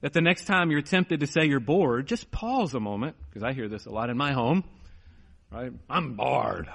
that 0.00 0.12
the 0.12 0.20
next 0.20 0.46
time 0.46 0.72
you're 0.72 0.82
tempted 0.82 1.20
to 1.20 1.28
say 1.28 1.42
you're 1.44 1.60
bored, 1.60 2.08
just 2.08 2.32
pause 2.32 2.74
a 2.74 2.80
moment, 2.80 3.14
because 3.28 3.44
I 3.44 3.52
hear 3.52 3.68
this 3.68 3.86
a 3.86 3.90
lot 3.90 4.10
in 4.10 4.16
my 4.16 4.32
home. 4.32 4.64
Right? 5.52 5.70
I'm 5.88 6.14
bored. 6.14 6.68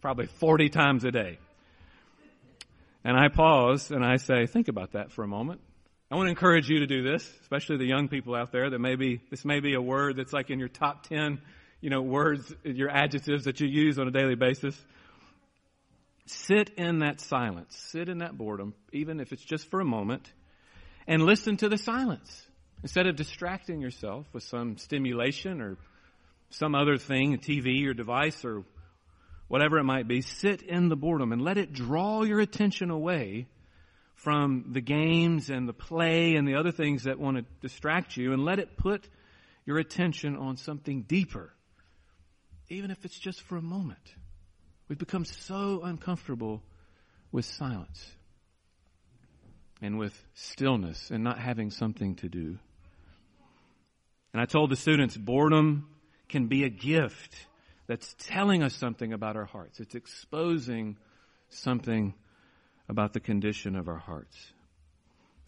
Probably 0.00 0.26
40 0.26 0.70
times 0.70 1.04
a 1.04 1.12
day. 1.12 1.38
And 3.04 3.16
I 3.16 3.28
pause 3.28 3.92
and 3.92 4.04
I 4.04 4.16
say, 4.16 4.46
think 4.46 4.66
about 4.66 4.94
that 4.94 5.12
for 5.12 5.22
a 5.22 5.28
moment. 5.28 5.60
I 6.14 6.16
want 6.16 6.28
to 6.28 6.30
encourage 6.30 6.68
you 6.70 6.78
to 6.78 6.86
do 6.86 7.02
this, 7.02 7.28
especially 7.40 7.78
the 7.78 7.86
young 7.86 8.06
people 8.06 8.36
out 8.36 8.52
there 8.52 8.70
that 8.70 8.78
maybe 8.78 9.20
this 9.32 9.44
may 9.44 9.58
be 9.58 9.74
a 9.74 9.82
word 9.82 10.14
that's 10.14 10.32
like 10.32 10.48
in 10.48 10.60
your 10.60 10.68
top 10.68 11.08
10, 11.08 11.40
you 11.80 11.90
know, 11.90 12.02
words, 12.02 12.54
your 12.62 12.88
adjectives 12.88 13.46
that 13.46 13.58
you 13.58 13.66
use 13.66 13.98
on 13.98 14.06
a 14.06 14.12
daily 14.12 14.36
basis. 14.36 14.80
Sit 16.26 16.70
in 16.76 17.00
that 17.00 17.20
silence. 17.20 17.76
Sit 17.90 18.08
in 18.08 18.18
that 18.18 18.38
boredom, 18.38 18.74
even 18.92 19.18
if 19.18 19.32
it's 19.32 19.44
just 19.44 19.68
for 19.70 19.80
a 19.80 19.84
moment, 19.84 20.32
and 21.08 21.24
listen 21.24 21.56
to 21.56 21.68
the 21.68 21.78
silence. 21.78 22.46
Instead 22.84 23.08
of 23.08 23.16
distracting 23.16 23.80
yourself 23.80 24.24
with 24.32 24.44
some 24.44 24.78
stimulation 24.78 25.60
or 25.60 25.76
some 26.50 26.76
other 26.76 26.96
thing, 26.96 27.34
a 27.34 27.38
TV 27.38 27.88
or 27.88 27.92
device 27.92 28.44
or 28.44 28.62
whatever 29.48 29.78
it 29.78 29.84
might 29.84 30.06
be, 30.06 30.20
sit 30.20 30.62
in 30.62 30.88
the 30.88 30.96
boredom 30.96 31.32
and 31.32 31.42
let 31.42 31.58
it 31.58 31.72
draw 31.72 32.22
your 32.22 32.38
attention 32.38 32.90
away 32.90 33.48
from 34.24 34.64
the 34.72 34.80
games 34.80 35.50
and 35.50 35.68
the 35.68 35.74
play 35.74 36.34
and 36.34 36.48
the 36.48 36.54
other 36.54 36.72
things 36.72 37.04
that 37.04 37.20
want 37.20 37.36
to 37.36 37.44
distract 37.60 38.16
you 38.16 38.32
and 38.32 38.42
let 38.42 38.58
it 38.58 38.76
put 38.76 39.06
your 39.66 39.78
attention 39.78 40.34
on 40.34 40.56
something 40.56 41.02
deeper, 41.02 41.52
even 42.70 42.90
if 42.90 43.04
it's 43.04 43.18
just 43.18 43.42
for 43.42 43.58
a 43.58 43.62
moment. 43.62 44.14
We've 44.88 44.98
become 44.98 45.26
so 45.26 45.82
uncomfortable 45.82 46.62
with 47.32 47.44
silence 47.44 48.10
and 49.82 49.98
with 49.98 50.18
stillness 50.32 51.10
and 51.10 51.22
not 51.22 51.38
having 51.38 51.70
something 51.70 52.14
to 52.16 52.28
do. 52.30 52.58
And 54.32 54.40
I 54.40 54.46
told 54.46 54.70
the 54.70 54.76
students 54.76 55.16
boredom 55.16 55.86
can 56.30 56.46
be 56.46 56.64
a 56.64 56.70
gift 56.70 57.36
that's 57.86 58.16
telling 58.18 58.62
us 58.62 58.74
something 58.74 59.12
about 59.12 59.36
our 59.36 59.44
hearts. 59.44 59.80
It's 59.80 59.94
exposing 59.94 60.96
something 61.50 62.14
about 62.88 63.12
the 63.12 63.20
condition 63.20 63.76
of 63.76 63.88
our 63.88 63.98
hearts. 63.98 64.52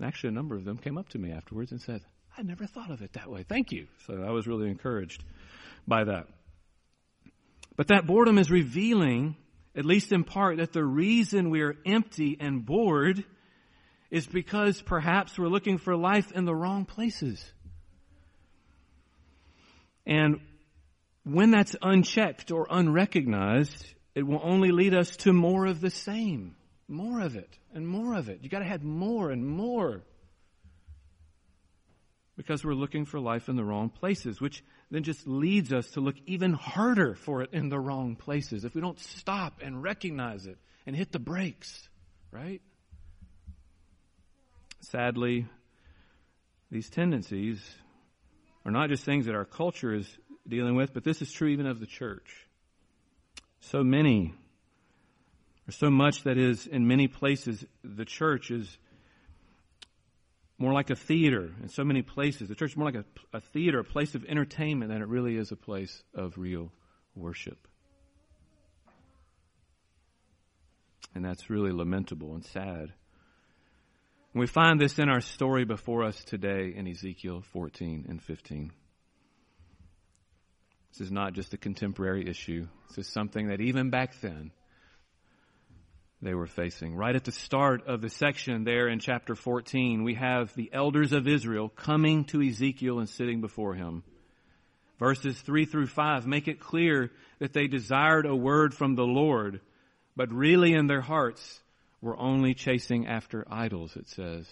Actually, 0.03 0.31
a 0.31 0.33
number 0.33 0.55
of 0.55 0.65
them 0.65 0.77
came 0.77 0.99
up 0.99 1.09
to 1.11 1.19
me 1.19 1.33
afterwards 1.33 1.71
and 1.73 1.81
said, 1.81 2.03
I 2.37 2.43
never 2.43 2.67
thought 2.67 2.91
of 2.91 3.01
it 3.01 3.15
that 3.15 3.31
way. 3.31 3.45
Thank 3.45 3.73
you. 3.73 3.87
So 4.07 4.23
I 4.23 4.31
was 4.31 4.47
really 4.47 4.69
encouraged 4.69 5.25
by 5.89 6.05
that. 6.05 6.27
But 7.77 7.89
that 7.89 8.07
boredom 8.07 8.39
is 8.39 8.51
revealing, 8.51 9.37
at 9.75 9.85
least 9.85 10.13
in 10.13 10.25
part, 10.25 10.59
that 10.59 10.73
the 10.73 10.85
reason 10.85 11.51
we 11.51 11.63
are 11.63 11.77
empty 11.87 12.37
and 12.39 12.65
bored 12.65 13.25
is 14.11 14.27
because 14.27 14.83
perhaps 14.83 15.39
we're 15.39 15.49
looking 15.49 15.79
for 15.79 15.97
life 15.97 16.31
in 16.33 16.45
the 16.45 16.55
wrong 16.55 16.85
places. 16.85 17.45
And 20.07 20.41
when 21.25 21.51
that's 21.51 21.75
unchecked 21.83 22.51
or 22.51 22.67
unrecognized, 22.71 23.85
it 24.15 24.23
will 24.27 24.41
only 24.43 24.71
lead 24.71 24.95
us 24.95 25.17
to 25.19 25.33
more 25.33 25.67
of 25.67 25.81
the 25.81 25.91
same. 25.91 26.55
More 26.89 27.21
of 27.21 27.37
it 27.37 27.59
and 27.75 27.87
more 27.87 28.15
of 28.15 28.29
it. 28.29 28.41
You 28.43 28.49
got 28.49 28.61
to 28.61 28.65
have 28.65 28.83
more 28.83 29.31
and 29.31 29.47
more. 29.47 30.03
Because 32.37 32.65
we're 32.65 32.75
looking 32.75 33.07
for 33.07 33.19
life 33.19 33.49
in 33.49 33.57
the 33.57 33.65
wrong 33.65 33.89
places, 33.89 34.41
which 34.41 34.63
then 34.91 35.03
just 35.03 35.27
leads 35.27 35.73
us 35.73 35.91
to 35.93 36.01
look 36.01 36.17
even 36.27 36.53
harder 36.53 37.15
for 37.15 37.43
it 37.43 37.51
in 37.53 37.71
the 37.71 37.79
wrong 37.79 38.15
places 38.15 38.65
if 38.65 38.75
we 38.75 38.81
don't 38.81 39.01
stop 39.01 39.61
and 39.63 39.83
recognize 39.83 40.47
it 40.47 40.59
and 40.87 40.95
hit 40.95 41.13
the 41.13 41.19
brakes, 41.19 41.89
right? 42.31 42.61
Sadly, 44.81 45.47
these 46.71 46.89
tendencies 46.91 47.61
are 48.65 48.71
not 48.71 48.91
just 48.91 49.05
things 49.05 49.27
that 49.27 49.35
our 49.35 49.45
culture 49.45 49.95
is 49.95 50.19
dealing 50.47 50.77
with, 50.77 50.93
but 50.93 51.05
this 51.05 51.23
is 51.23 51.33
true 51.33 51.49
even 51.49 51.67
of 51.67 51.81
the 51.81 51.87
church. 51.87 52.47
So 53.61 53.83
many 53.83 54.35
there's 55.67 55.77
so 55.77 55.91
much 55.91 56.23
that 56.23 56.39
is, 56.39 56.67
in 56.67 56.87
many 56.87 57.09
places, 57.09 57.65
the 57.83 58.05
church 58.05 58.53
is 58.53 58.79
more 60.59 60.73
like 60.73 60.91
a 60.91 60.97
theater 60.97 61.53
in 61.61 61.69
so 61.69 61.83
many 61.83 62.03
places. 62.03 62.49
The 62.49 62.55
church 62.55 62.71
is 62.71 62.77
more 62.77 62.87
like 62.87 63.05
a, 63.05 63.37
a 63.37 63.41
theater, 63.41 63.81
a 63.81 63.85
place 63.85 64.15
of 64.15 64.25
entertainment, 64.25 64.93
than 64.93 65.03
it 65.03 65.09
really 65.09 65.37
is 65.37 65.51
a 65.51 65.57
place 65.57 66.05
of 66.15 66.39
real 66.39 66.71
worship. 67.17 67.59
And 71.17 71.25
that's 71.25 71.51
really 71.51 71.73
lamentable 71.73 72.35
and 72.35 72.45
sad. 72.45 72.93
And 74.33 74.41
we 74.41 74.47
find 74.47 74.81
this 74.81 75.01
in 75.01 75.09
our 75.09 75.21
story 75.21 75.65
before 75.65 76.05
us 76.05 76.23
today 76.25 76.73
in 76.77 76.87
Ezekiel 76.87 77.43
14 77.53 78.07
and 78.09 78.23
15. 78.23 78.71
This 80.93 81.01
is 81.01 81.11
not 81.11 81.33
just 81.33 81.55
a 81.55 81.59
contemporary 81.59 82.29
issue. 82.29 82.69
This 82.89 83.07
is 83.07 83.13
something 83.13 83.49
that 83.49 83.61
even 83.61 83.91
back 83.91 84.21
then 84.21 84.53
they 86.23 86.35
were 86.35 86.47
facing. 86.47 86.95
Right 86.95 87.15
at 87.15 87.25
the 87.25 87.33
start 87.33 87.87
of 87.87 88.01
the 88.01 88.09
section 88.09 88.65
there 88.65 88.89
in 88.89 88.99
chapter 88.99 89.35
14, 89.35 90.03
we 90.03 90.15
have 90.15 90.55
the 90.55 90.71
elders 90.73 91.13
of 91.13 91.29
Israel 91.29 91.69
coming 91.69 92.25
to 92.27 92.43
Ezekiel 92.43 92.99
and 92.99 93.09
sitting 93.09 93.41
before 93.41 93.75
him. 93.75 94.03
Verses 94.99 95.39
3 95.41 95.67
through 95.67 95.89
5 95.89 96.27
make 96.27 96.49
it 96.49 96.61
clear 96.61 97.11
that 97.39 97.53
they 97.53 97.67
desired 97.67 98.25
a 98.25 98.35
word 98.35 98.73
from 98.73 98.95
the 98.95 99.05
Lord, 99.05 99.61
but 100.17 100.33
really 100.33 100.73
in 100.73 100.87
their 100.87 101.03
hearts 101.03 101.61
were 102.01 102.19
only 102.19 102.55
chasing 102.55 103.07
after 103.07 103.45
idols, 103.51 103.97
it 103.97 104.09
says. 104.09 104.49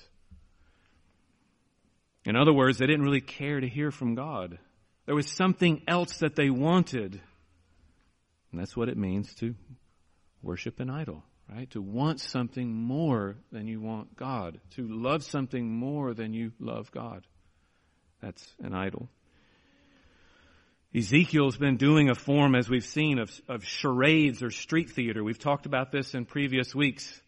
In 2.26 2.36
other 2.36 2.52
words, 2.52 2.78
they 2.78 2.86
didn't 2.86 3.04
really 3.04 3.20
care 3.20 3.60
to 3.60 3.68
hear 3.68 3.90
from 3.90 4.14
God. 4.14 4.58
There 5.06 5.14
was 5.14 5.28
something 5.28 5.82
else 5.86 6.18
that 6.18 6.36
they 6.36 6.50
wanted. 6.50 7.20
And 8.50 8.60
that's 8.60 8.76
what 8.76 8.88
it 8.88 8.96
means 8.96 9.34
to 9.36 9.54
worship 10.42 10.80
an 10.80 10.90
idol, 10.90 11.22
right? 11.54 11.70
To 11.70 11.82
want 11.82 12.20
something 12.20 12.72
more 12.72 13.36
than 13.52 13.68
you 13.68 13.80
want 13.80 14.16
God. 14.16 14.60
To 14.76 14.88
love 14.88 15.22
something 15.22 15.68
more 15.68 16.12
than 16.12 16.32
you 16.32 16.52
love 16.58 16.90
God. 16.90 17.24
That's 18.20 18.44
an 18.62 18.74
idol. 18.74 19.08
Ezekiel's 20.94 21.56
been 21.56 21.76
doing 21.76 22.08
a 22.08 22.14
form, 22.14 22.54
as 22.54 22.68
we've 22.68 22.84
seen, 22.84 23.18
of, 23.18 23.30
of 23.48 23.64
charades 23.64 24.42
or 24.42 24.50
street 24.50 24.90
theater. 24.90 25.22
We've 25.22 25.38
talked 25.38 25.66
about 25.66 25.92
this 25.92 26.14
in 26.14 26.24
previous 26.24 26.74
weeks. 26.74 27.20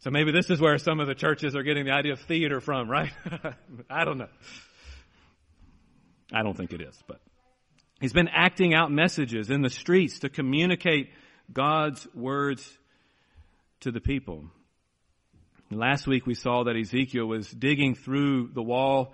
So 0.00 0.10
maybe 0.10 0.32
this 0.32 0.50
is 0.50 0.60
where 0.60 0.78
some 0.78 1.00
of 1.00 1.06
the 1.06 1.14
churches 1.14 1.56
are 1.56 1.62
getting 1.62 1.86
the 1.86 1.92
idea 1.92 2.12
of 2.12 2.20
theater 2.20 2.60
from, 2.60 2.90
right? 2.90 3.12
I 3.90 4.04
don't 4.04 4.18
know. 4.18 4.28
I 6.32 6.42
don't 6.42 6.56
think 6.56 6.72
it 6.72 6.82
is, 6.82 7.02
but 7.06 7.20
he's 8.00 8.12
been 8.12 8.28
acting 8.28 8.74
out 8.74 8.90
messages 8.90 9.50
in 9.50 9.62
the 9.62 9.70
streets 9.70 10.20
to 10.20 10.28
communicate 10.28 11.10
God's 11.52 12.06
words 12.14 12.78
to 13.80 13.90
the 13.90 14.00
people. 14.00 14.44
Last 15.70 16.06
week 16.06 16.26
we 16.26 16.34
saw 16.34 16.64
that 16.64 16.76
Ezekiel 16.76 17.26
was 17.26 17.48
digging 17.50 17.94
through 17.94 18.48
the 18.54 18.62
wall 18.62 19.12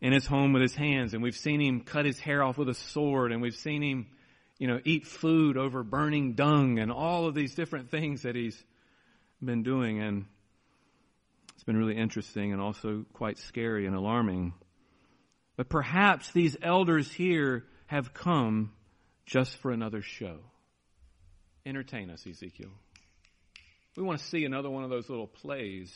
in 0.00 0.12
his 0.12 0.26
home 0.26 0.52
with 0.52 0.62
his 0.62 0.74
hands 0.74 1.14
and 1.14 1.22
we've 1.22 1.36
seen 1.36 1.60
him 1.60 1.80
cut 1.80 2.04
his 2.04 2.20
hair 2.20 2.42
off 2.42 2.58
with 2.58 2.68
a 2.68 2.74
sword 2.74 3.32
and 3.32 3.40
we've 3.40 3.56
seen 3.56 3.82
him, 3.82 4.06
you 4.58 4.68
know, 4.68 4.80
eat 4.84 5.06
food 5.06 5.56
over 5.56 5.82
burning 5.82 6.34
dung 6.34 6.78
and 6.78 6.92
all 6.92 7.26
of 7.26 7.34
these 7.34 7.54
different 7.54 7.90
things 7.90 8.22
that 8.22 8.36
he's 8.36 8.62
been 9.44 9.62
doing, 9.62 10.00
and 10.00 10.26
it's 11.54 11.64
been 11.64 11.76
really 11.76 11.96
interesting 11.96 12.52
and 12.52 12.60
also 12.60 13.04
quite 13.12 13.38
scary 13.38 13.86
and 13.86 13.94
alarming. 13.94 14.54
But 15.56 15.68
perhaps 15.68 16.30
these 16.32 16.56
elders 16.62 17.10
here 17.10 17.64
have 17.86 18.12
come 18.12 18.72
just 19.24 19.56
for 19.56 19.70
another 19.70 20.02
show. 20.02 20.38
Entertain 21.64 22.10
us, 22.10 22.26
Ezekiel. 22.26 22.70
We 23.96 24.02
want 24.02 24.18
to 24.18 24.24
see 24.24 24.44
another 24.44 24.70
one 24.70 24.84
of 24.84 24.90
those 24.90 25.08
little 25.08 25.26
plays. 25.26 25.94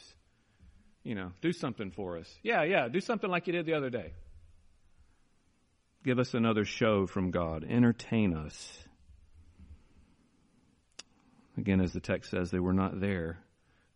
You 1.03 1.15
know, 1.15 1.33
do 1.41 1.53
something 1.53 1.91
for 1.91 2.19
us. 2.19 2.29
Yeah, 2.43 2.63
yeah, 2.65 2.89
do 2.89 3.01
something 3.01 3.31
like 3.31 3.47
you 3.47 3.53
did 3.53 3.67
the 3.67 3.75
other 3.75 3.91
day. 3.91 4.13
Give 6.05 6.19
us 6.19 6.35
another 6.35 6.65
show 6.65 7.07
from 7.07 7.31
God. 7.31 7.65
Entertain 7.69 8.35
us. 8.35 8.79
Again, 11.59 11.81
as 11.81 11.93
the 11.93 12.01
text 12.01 12.31
says, 12.31 12.51
they 12.51 12.59
were 12.59 12.73
not 12.73 13.01
there 13.01 13.39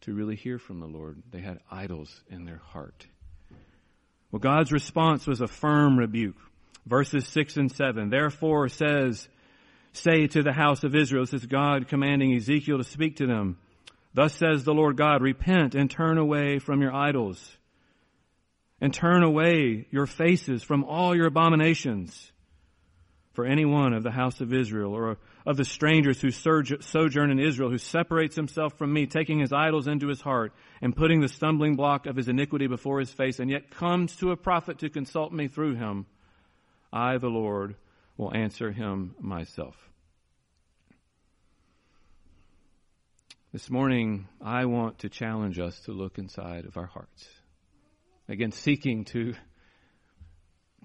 to 0.02 0.12
really 0.12 0.36
hear 0.36 0.58
from 0.58 0.80
the 0.80 0.86
Lord. 0.86 1.22
They 1.30 1.40
had 1.40 1.60
idols 1.70 2.22
in 2.28 2.44
their 2.44 2.60
heart. 2.72 3.06
Well, 4.30 4.40
God's 4.40 4.72
response 4.72 5.26
was 5.26 5.40
a 5.40 5.46
firm 5.46 5.98
rebuke. 5.98 6.36
Verses 6.84 7.26
6 7.28 7.56
and 7.56 7.72
7. 7.72 8.10
Therefore 8.10 8.68
says, 8.68 9.28
say 9.92 10.26
to 10.26 10.42
the 10.42 10.52
house 10.52 10.84
of 10.84 10.94
Israel, 10.94 11.24
this 11.24 11.32
is 11.32 11.46
God 11.46 11.88
commanding 11.88 12.34
Ezekiel 12.34 12.78
to 12.78 12.84
speak 12.84 13.16
to 13.16 13.26
them. 13.26 13.56
Thus 14.14 14.32
says 14.34 14.62
the 14.62 14.72
Lord 14.72 14.96
God, 14.96 15.20
repent 15.20 15.74
and 15.74 15.90
turn 15.90 16.18
away 16.18 16.60
from 16.60 16.80
your 16.80 16.94
idols 16.94 17.58
and 18.80 18.94
turn 18.94 19.22
away 19.22 19.86
your 19.90 20.06
faces 20.06 20.62
from 20.62 20.84
all 20.84 21.16
your 21.16 21.26
abominations 21.26 22.32
for 23.32 23.44
any 23.44 23.64
one 23.64 23.92
of 23.92 24.04
the 24.04 24.12
house 24.12 24.40
of 24.40 24.52
Israel 24.52 24.94
or 24.94 25.18
of 25.44 25.56
the 25.56 25.64
strangers 25.64 26.20
who 26.20 26.30
sojourn 26.30 27.30
in 27.30 27.40
Israel, 27.40 27.70
who 27.70 27.78
separates 27.78 28.36
himself 28.36 28.78
from 28.78 28.92
me, 28.92 29.06
taking 29.06 29.40
his 29.40 29.52
idols 29.52 29.88
into 29.88 30.06
his 30.06 30.20
heart 30.20 30.52
and 30.80 30.96
putting 30.96 31.20
the 31.20 31.28
stumbling 31.28 31.74
block 31.74 32.06
of 32.06 32.14
his 32.14 32.28
iniquity 32.28 32.68
before 32.68 33.00
his 33.00 33.10
face, 33.10 33.40
and 33.40 33.50
yet 33.50 33.70
comes 33.70 34.14
to 34.16 34.30
a 34.30 34.36
prophet 34.36 34.78
to 34.78 34.88
consult 34.88 35.32
me 35.32 35.48
through 35.48 35.74
him, 35.74 36.06
I, 36.92 37.18
the 37.18 37.28
Lord, 37.28 37.74
will 38.16 38.32
answer 38.32 38.70
him 38.70 39.16
myself. 39.18 39.76
This 43.54 43.70
morning, 43.70 44.26
I 44.42 44.64
want 44.64 44.98
to 44.98 45.08
challenge 45.08 45.60
us 45.60 45.78
to 45.82 45.92
look 45.92 46.18
inside 46.18 46.64
of 46.64 46.76
our 46.76 46.86
hearts. 46.86 47.24
Again, 48.28 48.50
seeking 48.50 49.04
to 49.12 49.34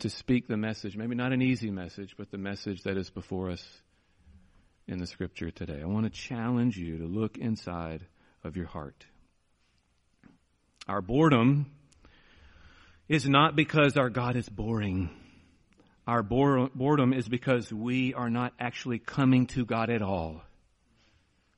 to 0.01 0.09
speak 0.11 0.47
the 0.47 0.55
message, 0.55 0.95
maybe 0.95 1.15
not 1.15 1.33
an 1.33 1.41
easy 1.41 1.71
message, 1.71 2.13
but 2.15 2.29
the 2.29 2.37
message 2.37 2.83
that 2.83 2.95
is 2.95 3.09
before 3.09 3.49
us 3.49 3.67
in 4.87 4.99
the 4.99 5.07
scripture 5.07 5.49
today. 5.49 5.79
I 5.81 5.87
want 5.87 6.05
to 6.05 6.11
challenge 6.11 6.77
you 6.77 6.99
to 6.99 7.05
look 7.05 7.39
inside 7.39 8.05
of 8.43 8.55
your 8.55 8.67
heart. 8.67 9.03
Our 10.87 11.01
boredom 11.01 11.71
is 13.07 13.27
not 13.27 13.55
because 13.55 13.97
our 13.97 14.11
God 14.11 14.35
is 14.35 14.47
boring. 14.47 15.09
Our 16.05 16.21
boredom 16.21 17.13
is 17.13 17.27
because 17.27 17.73
we 17.73 18.13
are 18.13 18.29
not 18.29 18.53
actually 18.59 18.99
coming 18.99 19.47
to 19.47 19.65
God 19.65 19.89
at 19.89 20.03
all. 20.03 20.43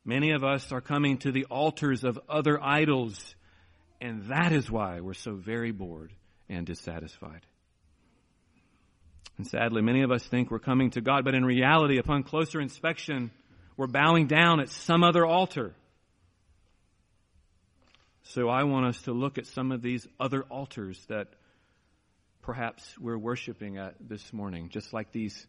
Many 0.03 0.31
of 0.31 0.43
us 0.43 0.71
are 0.71 0.81
coming 0.81 1.17
to 1.19 1.31
the 1.31 1.45
altars 1.45 2.03
of 2.03 2.19
other 2.27 2.61
idols, 2.61 3.35
and 3.99 4.23
that 4.25 4.51
is 4.51 4.69
why 4.69 4.99
we're 4.99 5.13
so 5.13 5.35
very 5.35 5.71
bored 5.71 6.11
and 6.49 6.65
dissatisfied. 6.65 7.45
And 9.37 9.47
sadly, 9.47 9.81
many 9.81 10.01
of 10.01 10.11
us 10.11 10.23
think 10.23 10.51
we're 10.51 10.59
coming 10.59 10.91
to 10.91 11.01
God, 11.01 11.23
but 11.23 11.35
in 11.35 11.45
reality, 11.45 11.97
upon 11.97 12.23
closer 12.23 12.59
inspection, 12.59 13.31
we're 13.77 13.87
bowing 13.87 14.27
down 14.27 14.59
at 14.59 14.69
some 14.69 15.03
other 15.03 15.25
altar. 15.25 15.73
So 18.23 18.49
I 18.49 18.63
want 18.63 18.85
us 18.85 19.01
to 19.03 19.13
look 19.13 19.37
at 19.37 19.45
some 19.47 19.71
of 19.71 19.81
these 19.81 20.07
other 20.19 20.43
altars 20.43 21.03
that 21.09 21.27
perhaps 22.41 22.97
we're 22.99 23.17
worshiping 23.17 23.77
at 23.77 23.95
this 23.99 24.33
morning, 24.33 24.69
just 24.69 24.93
like 24.93 25.11
these 25.11 25.45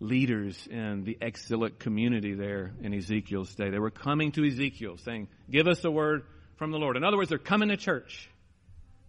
leaders 0.00 0.66
in 0.70 1.04
the 1.04 1.18
exilic 1.20 1.78
community 1.78 2.34
there 2.34 2.72
in 2.80 2.94
Ezekiel's 2.94 3.54
day. 3.54 3.70
They 3.70 3.78
were 3.78 3.90
coming 3.90 4.32
to 4.32 4.46
Ezekiel 4.46 4.96
saying, 4.98 5.28
Give 5.50 5.66
us 5.66 5.84
a 5.84 5.90
word 5.90 6.22
from 6.56 6.70
the 6.70 6.78
Lord. 6.78 6.96
In 6.96 7.04
other 7.04 7.16
words, 7.16 7.30
they're 7.30 7.38
coming 7.38 7.68
to 7.68 7.76
church. 7.76 8.30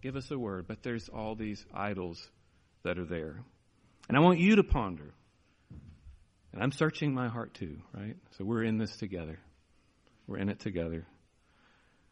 Give 0.02 0.16
us 0.16 0.30
a 0.30 0.38
word. 0.38 0.66
But 0.66 0.82
there's 0.82 1.08
all 1.08 1.34
these 1.34 1.64
idols 1.72 2.20
that 2.82 2.98
are 2.98 3.04
there. 3.04 3.42
And 4.08 4.16
I 4.16 4.20
want 4.20 4.40
you 4.40 4.56
to 4.56 4.64
ponder. 4.64 5.12
And 6.52 6.62
I'm 6.62 6.72
searching 6.72 7.14
my 7.14 7.28
heart 7.28 7.54
too, 7.54 7.78
right? 7.94 8.16
So 8.36 8.44
we're 8.44 8.64
in 8.64 8.78
this 8.78 8.96
together. 8.96 9.38
We're 10.26 10.38
in 10.38 10.48
it 10.48 10.60
together. 10.60 11.06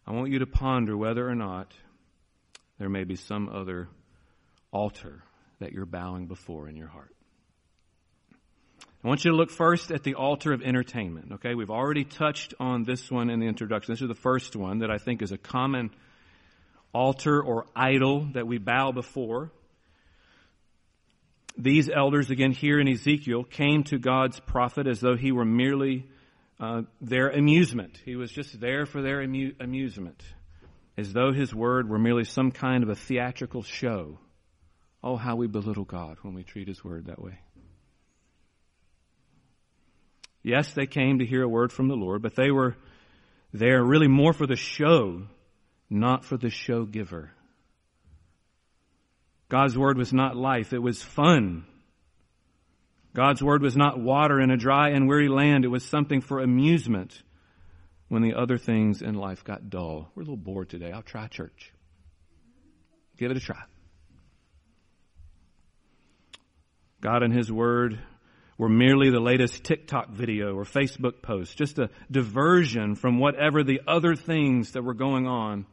I 0.07 0.13
want 0.13 0.31
you 0.31 0.39
to 0.41 0.47
ponder 0.47 0.97
whether 0.97 1.29
or 1.29 1.35
not 1.35 1.73
there 2.79 2.89
may 2.89 3.05
be 3.05 3.17
some 3.17 3.49
other 3.49 3.89
altar 4.71 5.23
that 5.59 5.73
you're 5.73 5.87
bowing 5.87 6.27
before 6.27 6.69
in 6.69 6.77
your 6.77 6.89
heart. 6.89 7.15
I 9.05 9.09
want 9.09 9.25
you 9.25 9.31
to 9.31 9.37
look 9.37 9.51
first 9.51 9.91
at 9.93 10.03
the 10.03 10.15
altar 10.15 10.53
of 10.53 10.63
entertainment. 10.63 11.33
Okay, 11.35 11.55
we've 11.55 11.71
already 11.71 12.05
touched 12.05 12.55
on 12.59 12.85
this 12.85 13.11
one 13.11 13.31
in 13.31 13.39
the 13.39 13.47
introduction. 13.47 13.93
This 13.93 14.03
is 14.03 14.09
the 14.09 14.15
first 14.15 14.57
one 14.57 14.79
that 14.79 14.91
I 14.91 14.99
think 14.99 15.23
is 15.23 15.33
a 15.33 15.39
common 15.39 15.91
altar 16.93 17.41
or 17.41 17.67
idol 17.77 18.29
that 18.33 18.47
we 18.47 18.59
bow 18.59 18.93
before 18.93 19.53
these 21.59 21.91
elders, 21.91 22.31
again 22.31 22.53
here 22.53 22.79
in 22.79 22.89
Ezekiel, 22.89 23.43
came 23.43 23.83
to 23.85 23.99
God's 23.99 24.39
prophet 24.39 24.87
as 24.87 25.01
though 25.01 25.17
he 25.17 25.33
were 25.33 25.45
merely 25.45 26.07
uh, 26.61 26.83
their 27.01 27.31
amusement. 27.31 28.01
He 28.05 28.15
was 28.15 28.31
just 28.31 28.61
there 28.61 28.87
for 28.87 29.03
their 29.03 29.23
amu- 29.23 29.55
amusement, 29.59 30.23
as 30.97 31.13
though 31.13 31.33
his 31.33 31.53
word 31.53 31.89
were 31.89 31.99
merely 31.99 32.25
some 32.25 32.53
kind 32.53 32.85
of 32.85 32.89
a 32.89 32.95
theatrical 32.95 33.65
show. 33.65 34.19
Oh, 35.03 35.17
how 35.17 35.37
we 35.37 35.49
belittle 35.49 35.85
God 35.85 36.19
when 36.23 36.35
we 36.35 36.45
treat 36.45 36.69
his 36.69 36.85
word 36.85 37.07
that 37.07 37.21
way. 37.21 37.41
Yes, 40.49 40.73
they 40.73 40.87
came 40.87 41.19
to 41.19 41.27
hear 41.27 41.43
a 41.43 41.49
word 41.49 41.73
from 41.73 41.89
the 41.89 41.95
Lord, 41.95 42.23
but 42.23 42.35
they 42.35 42.51
were 42.51 42.75
there 43.53 43.85
really 43.85 44.09
more 44.09 44.33
for 44.33 44.47
the 44.47 44.57
show, 44.57 45.25
not 45.91 46.25
for 46.25 46.39
the 46.39 46.49
show 46.49 46.87
giver. 46.87 47.33
God's 49.51 49.77
word 49.77 49.99
was 49.99 50.11
not 50.11 50.37
life, 50.37 50.73
it 50.73 50.79
was 50.79 51.03
fun. 51.03 51.67
God's 53.15 53.43
word 53.43 53.61
was 53.61 53.77
not 53.77 54.01
water 54.01 54.41
in 54.41 54.51
a 54.51 54.57
dry 54.57 54.89
and 54.93 55.07
weary 55.07 55.29
land, 55.29 55.67
it 55.67 55.69
was 55.69 55.85
something 55.85 56.23
for 56.23 56.41
amusement. 56.41 57.23
when 58.09 58.23
the 58.23 58.33
other 58.33 58.57
things 58.57 59.03
in 59.03 59.15
life 59.15 59.45
got 59.45 59.69
dull. 59.69 60.11
We're 60.15 60.23
a 60.23 60.25
little 60.25 60.39
bored 60.39 60.71
today. 60.71 60.93
I'll 60.93 61.03
try 61.03 61.27
church. 61.27 61.75
Give 63.19 63.31
it 63.31 63.37
a 63.37 63.41
try. 63.41 63.61
God 67.03 67.23
and 67.23 67.35
His 67.35 67.53
Word 67.53 67.99
were 68.59 68.69
merely 68.69 69.11
the 69.11 69.21
latest 69.21 69.63
TikTok 69.63 70.11
video 70.11 70.55
or 70.55 70.65
Facebook 70.65 71.23
post, 71.23 71.57
just 71.57 71.79
a 71.79 71.91
diversion 72.11 72.97
from 72.97 73.19
whatever 73.19 73.63
the 73.63 73.81
other 73.87 74.17
things 74.17 74.73
that 74.73 74.83
were 74.83 74.95
going 74.95 75.27
on 75.27 75.65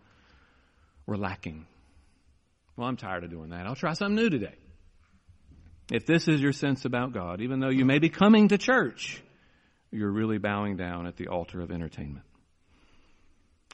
were 1.08 1.18
lacking. 1.18 1.66
Well, 2.78 2.88
I'm 2.88 2.98
tired 2.98 3.24
of 3.24 3.32
doing 3.32 3.50
that. 3.50 3.66
I'll 3.66 3.76
try 3.76 3.94
something 3.94 4.16
new 4.16 4.30
today. 4.30 4.54
If 5.92 6.06
this 6.06 6.28
is 6.28 6.42
your 6.42 6.52
sense 6.52 6.86
about 6.86 7.14
God, 7.14 7.42
even 7.42 7.60
though 7.60 7.70
you 7.70 7.86
may 7.86 8.00
be 8.00 8.10
coming 8.10 8.50
to 8.50 8.58
church, 8.58 9.22
you're 9.92 10.12
really 10.12 10.38
bowing 10.38 10.78
down 10.78 11.08
at 11.08 11.16
the 11.16 11.28
altar 11.28 11.62
of 11.62 11.72
entertainment. 11.72 12.26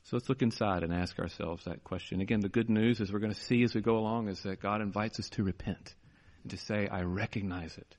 So 0.03 0.17
let's 0.17 0.29
look 0.29 0.41
inside 0.41 0.83
and 0.83 0.93
ask 0.93 1.19
ourselves 1.19 1.65
that 1.65 1.83
question. 1.83 2.21
Again, 2.21 2.41
the 2.41 2.49
good 2.49 2.69
news, 2.69 2.99
as 3.01 3.11
we're 3.11 3.19
going 3.19 3.33
to 3.33 3.39
see 3.39 3.63
as 3.63 3.73
we 3.73 3.81
go 3.81 3.97
along, 3.97 4.27
is 4.27 4.43
that 4.43 4.61
God 4.61 4.81
invites 4.81 5.19
us 5.19 5.29
to 5.29 5.43
repent 5.43 5.95
and 6.43 6.51
to 6.51 6.57
say, 6.57 6.87
I 6.89 7.03
recognize 7.03 7.77
it. 7.77 7.95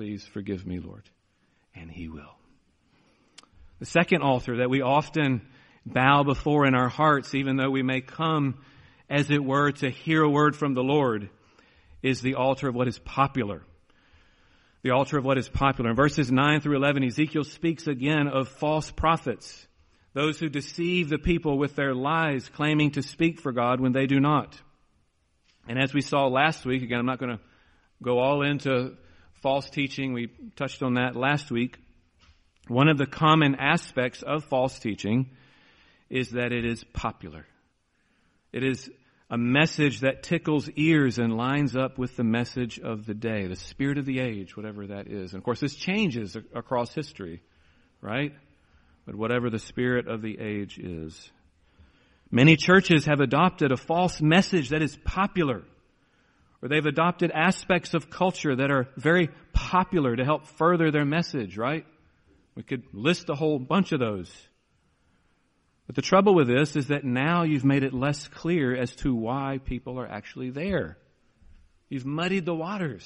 Please 0.00 0.24
forgive 0.24 0.66
me, 0.66 0.80
Lord. 0.80 1.02
And 1.74 1.90
He 1.90 2.08
will. 2.08 2.34
The 3.80 3.84
second 3.84 4.22
altar 4.22 4.56
that 4.56 4.70
we 4.70 4.80
often 4.80 5.42
bow 5.84 6.22
before 6.22 6.64
in 6.64 6.74
our 6.74 6.88
hearts, 6.88 7.34
even 7.34 7.58
though 7.58 7.68
we 7.68 7.82
may 7.82 8.00
come, 8.00 8.64
as 9.10 9.30
it 9.30 9.44
were, 9.44 9.72
to 9.72 9.90
hear 9.90 10.22
a 10.22 10.30
word 10.30 10.56
from 10.56 10.72
the 10.72 10.82
Lord, 10.82 11.28
is 12.02 12.22
the 12.22 12.36
altar 12.36 12.66
of 12.66 12.74
what 12.74 12.88
is 12.88 12.98
popular. 12.98 13.62
The 14.80 14.92
altar 14.92 15.18
of 15.18 15.24
what 15.26 15.36
is 15.36 15.50
popular. 15.50 15.90
In 15.90 15.96
verses 15.96 16.32
9 16.32 16.62
through 16.62 16.76
11, 16.76 17.04
Ezekiel 17.04 17.44
speaks 17.44 17.86
again 17.86 18.26
of 18.26 18.48
false 18.48 18.90
prophets, 18.90 19.66
those 20.14 20.38
who 20.38 20.48
deceive 20.48 21.10
the 21.10 21.18
people 21.18 21.58
with 21.58 21.76
their 21.76 21.94
lies, 21.94 22.48
claiming 22.48 22.92
to 22.92 23.02
speak 23.02 23.38
for 23.38 23.52
God 23.52 23.82
when 23.82 23.92
they 23.92 24.06
do 24.06 24.18
not. 24.18 24.58
And 25.68 25.78
as 25.78 25.92
we 25.92 26.00
saw 26.00 26.26
last 26.26 26.64
week, 26.64 26.82
again, 26.82 27.00
I'm 27.00 27.04
not 27.04 27.18
going 27.18 27.36
to 27.36 27.42
go 28.02 28.18
all 28.18 28.40
into 28.40 28.96
false 29.42 29.68
teaching. 29.70 30.12
We 30.12 30.28
touched 30.56 30.82
on 30.82 30.94
that 30.94 31.16
last 31.16 31.50
week. 31.50 31.78
One 32.68 32.88
of 32.88 32.98
the 32.98 33.06
common 33.06 33.56
aspects 33.56 34.22
of 34.22 34.44
false 34.44 34.78
teaching 34.78 35.30
is 36.08 36.30
that 36.30 36.52
it 36.52 36.64
is 36.64 36.84
popular. 36.92 37.46
It 38.52 38.64
is 38.64 38.90
a 39.30 39.38
message 39.38 40.00
that 40.00 40.24
tickles 40.24 40.68
ears 40.76 41.18
and 41.18 41.36
lines 41.36 41.76
up 41.76 41.98
with 41.98 42.16
the 42.16 42.24
message 42.24 42.80
of 42.80 43.06
the 43.06 43.14
day, 43.14 43.46
the 43.46 43.56
spirit 43.56 43.96
of 43.96 44.04
the 44.04 44.18
age, 44.18 44.56
whatever 44.56 44.88
that 44.88 45.06
is. 45.06 45.32
And 45.32 45.38
of 45.38 45.44
course, 45.44 45.60
this 45.60 45.76
changes 45.76 46.36
across 46.54 46.92
history, 46.92 47.40
right? 48.00 48.32
But 49.06 49.14
whatever 49.14 49.48
the 49.48 49.60
spirit 49.60 50.08
of 50.08 50.20
the 50.20 50.38
age 50.40 50.78
is. 50.78 51.30
Many 52.30 52.56
churches 52.56 53.06
have 53.06 53.20
adopted 53.20 53.72
a 53.72 53.76
false 53.76 54.20
message 54.20 54.70
that 54.70 54.82
is 54.82 54.96
popular, 55.04 55.62
or 56.62 56.68
they've 56.68 56.84
adopted 56.84 57.30
aspects 57.30 57.94
of 57.94 58.10
culture 58.10 58.54
that 58.56 58.70
are 58.70 58.88
very 58.96 59.30
popular 59.52 60.14
to 60.14 60.24
help 60.24 60.46
further 60.46 60.90
their 60.90 61.04
message, 61.04 61.56
right? 61.56 61.86
We 62.54 62.62
could 62.62 62.84
list 62.92 63.30
a 63.30 63.34
whole 63.34 63.58
bunch 63.58 63.92
of 63.92 64.00
those. 64.00 64.30
But 65.86 65.96
the 65.96 66.02
trouble 66.02 66.34
with 66.34 66.46
this 66.46 66.76
is 66.76 66.88
that 66.88 67.04
now 67.04 67.42
you've 67.42 67.64
made 67.64 67.82
it 67.82 67.94
less 67.94 68.28
clear 68.28 68.76
as 68.76 68.94
to 68.96 69.14
why 69.14 69.58
people 69.64 69.98
are 69.98 70.06
actually 70.06 70.50
there. 70.50 70.98
You've 71.88 72.06
muddied 72.06 72.44
the 72.44 72.54
waters. 72.54 73.04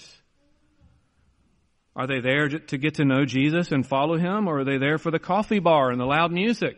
Are 1.96 2.06
they 2.06 2.20
there 2.20 2.48
to 2.48 2.76
get 2.76 2.96
to 2.96 3.04
know 3.04 3.24
Jesus 3.24 3.70
and 3.70 3.86
follow 3.86 4.18
him, 4.18 4.48
or 4.48 4.60
are 4.60 4.64
they 4.64 4.78
there 4.78 4.98
for 4.98 5.12
the 5.12 5.20
coffee 5.20 5.60
bar 5.60 5.90
and 5.90 6.00
the 6.00 6.04
loud 6.04 6.32
music? 6.32 6.76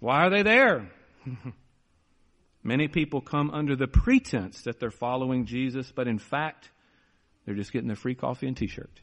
Why 0.00 0.24
are 0.24 0.30
they 0.30 0.42
there? 0.42 0.90
Many 2.66 2.88
people 2.88 3.20
come 3.20 3.50
under 3.50 3.76
the 3.76 3.86
pretense 3.86 4.62
that 4.62 4.80
they're 4.80 4.90
following 4.90 5.44
Jesus, 5.44 5.92
but 5.94 6.08
in 6.08 6.18
fact, 6.18 6.70
they're 7.44 7.54
just 7.54 7.72
getting 7.72 7.88
their 7.88 7.96
free 7.96 8.14
coffee 8.14 8.46
and 8.46 8.56
t-shirt. 8.56 9.00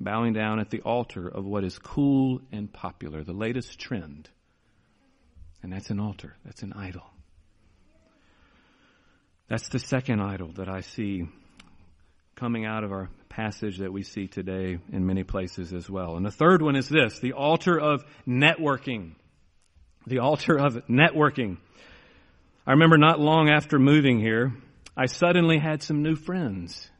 Bowing 0.00 0.32
down 0.32 0.60
at 0.60 0.70
the 0.70 0.80
altar 0.82 1.26
of 1.28 1.44
what 1.44 1.64
is 1.64 1.76
cool 1.80 2.40
and 2.52 2.72
popular, 2.72 3.24
the 3.24 3.32
latest 3.32 3.80
trend. 3.80 4.30
And 5.64 5.72
that's 5.72 5.90
an 5.90 5.98
altar. 5.98 6.36
That's 6.44 6.62
an 6.62 6.72
idol. 6.74 7.02
That's 9.48 9.68
the 9.70 9.80
second 9.80 10.20
idol 10.20 10.52
that 10.56 10.68
I 10.68 10.82
see 10.82 11.26
coming 12.36 12.64
out 12.64 12.84
of 12.84 12.92
our 12.92 13.10
passage 13.28 13.78
that 13.78 13.92
we 13.92 14.04
see 14.04 14.28
today 14.28 14.78
in 14.92 15.06
many 15.06 15.24
places 15.24 15.72
as 15.72 15.90
well. 15.90 16.16
And 16.16 16.24
the 16.24 16.30
third 16.30 16.62
one 16.62 16.76
is 16.76 16.88
this, 16.88 17.18
the 17.18 17.32
altar 17.32 17.76
of 17.80 18.04
networking. 18.28 19.16
The 20.06 20.20
altar 20.20 20.56
of 20.56 20.86
networking. 20.86 21.56
I 22.68 22.72
remember 22.72 22.98
not 22.98 23.18
long 23.18 23.48
after 23.48 23.78
moving 23.78 24.20
here, 24.20 24.52
I 24.94 25.06
suddenly 25.06 25.56
had 25.56 25.82
some 25.82 26.02
new 26.02 26.16
friends. 26.16 26.90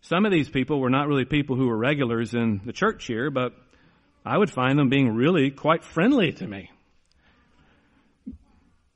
Some 0.00 0.26
of 0.26 0.32
these 0.32 0.48
people 0.48 0.80
were 0.80 0.90
not 0.90 1.06
really 1.06 1.24
people 1.24 1.54
who 1.54 1.68
were 1.68 1.76
regulars 1.76 2.34
in 2.34 2.60
the 2.64 2.72
church 2.72 3.06
here, 3.06 3.30
but 3.30 3.52
I 4.26 4.36
would 4.36 4.50
find 4.50 4.76
them 4.76 4.88
being 4.88 5.14
really 5.14 5.52
quite 5.52 5.84
friendly 5.84 6.32
to 6.32 6.46
me 6.48 6.70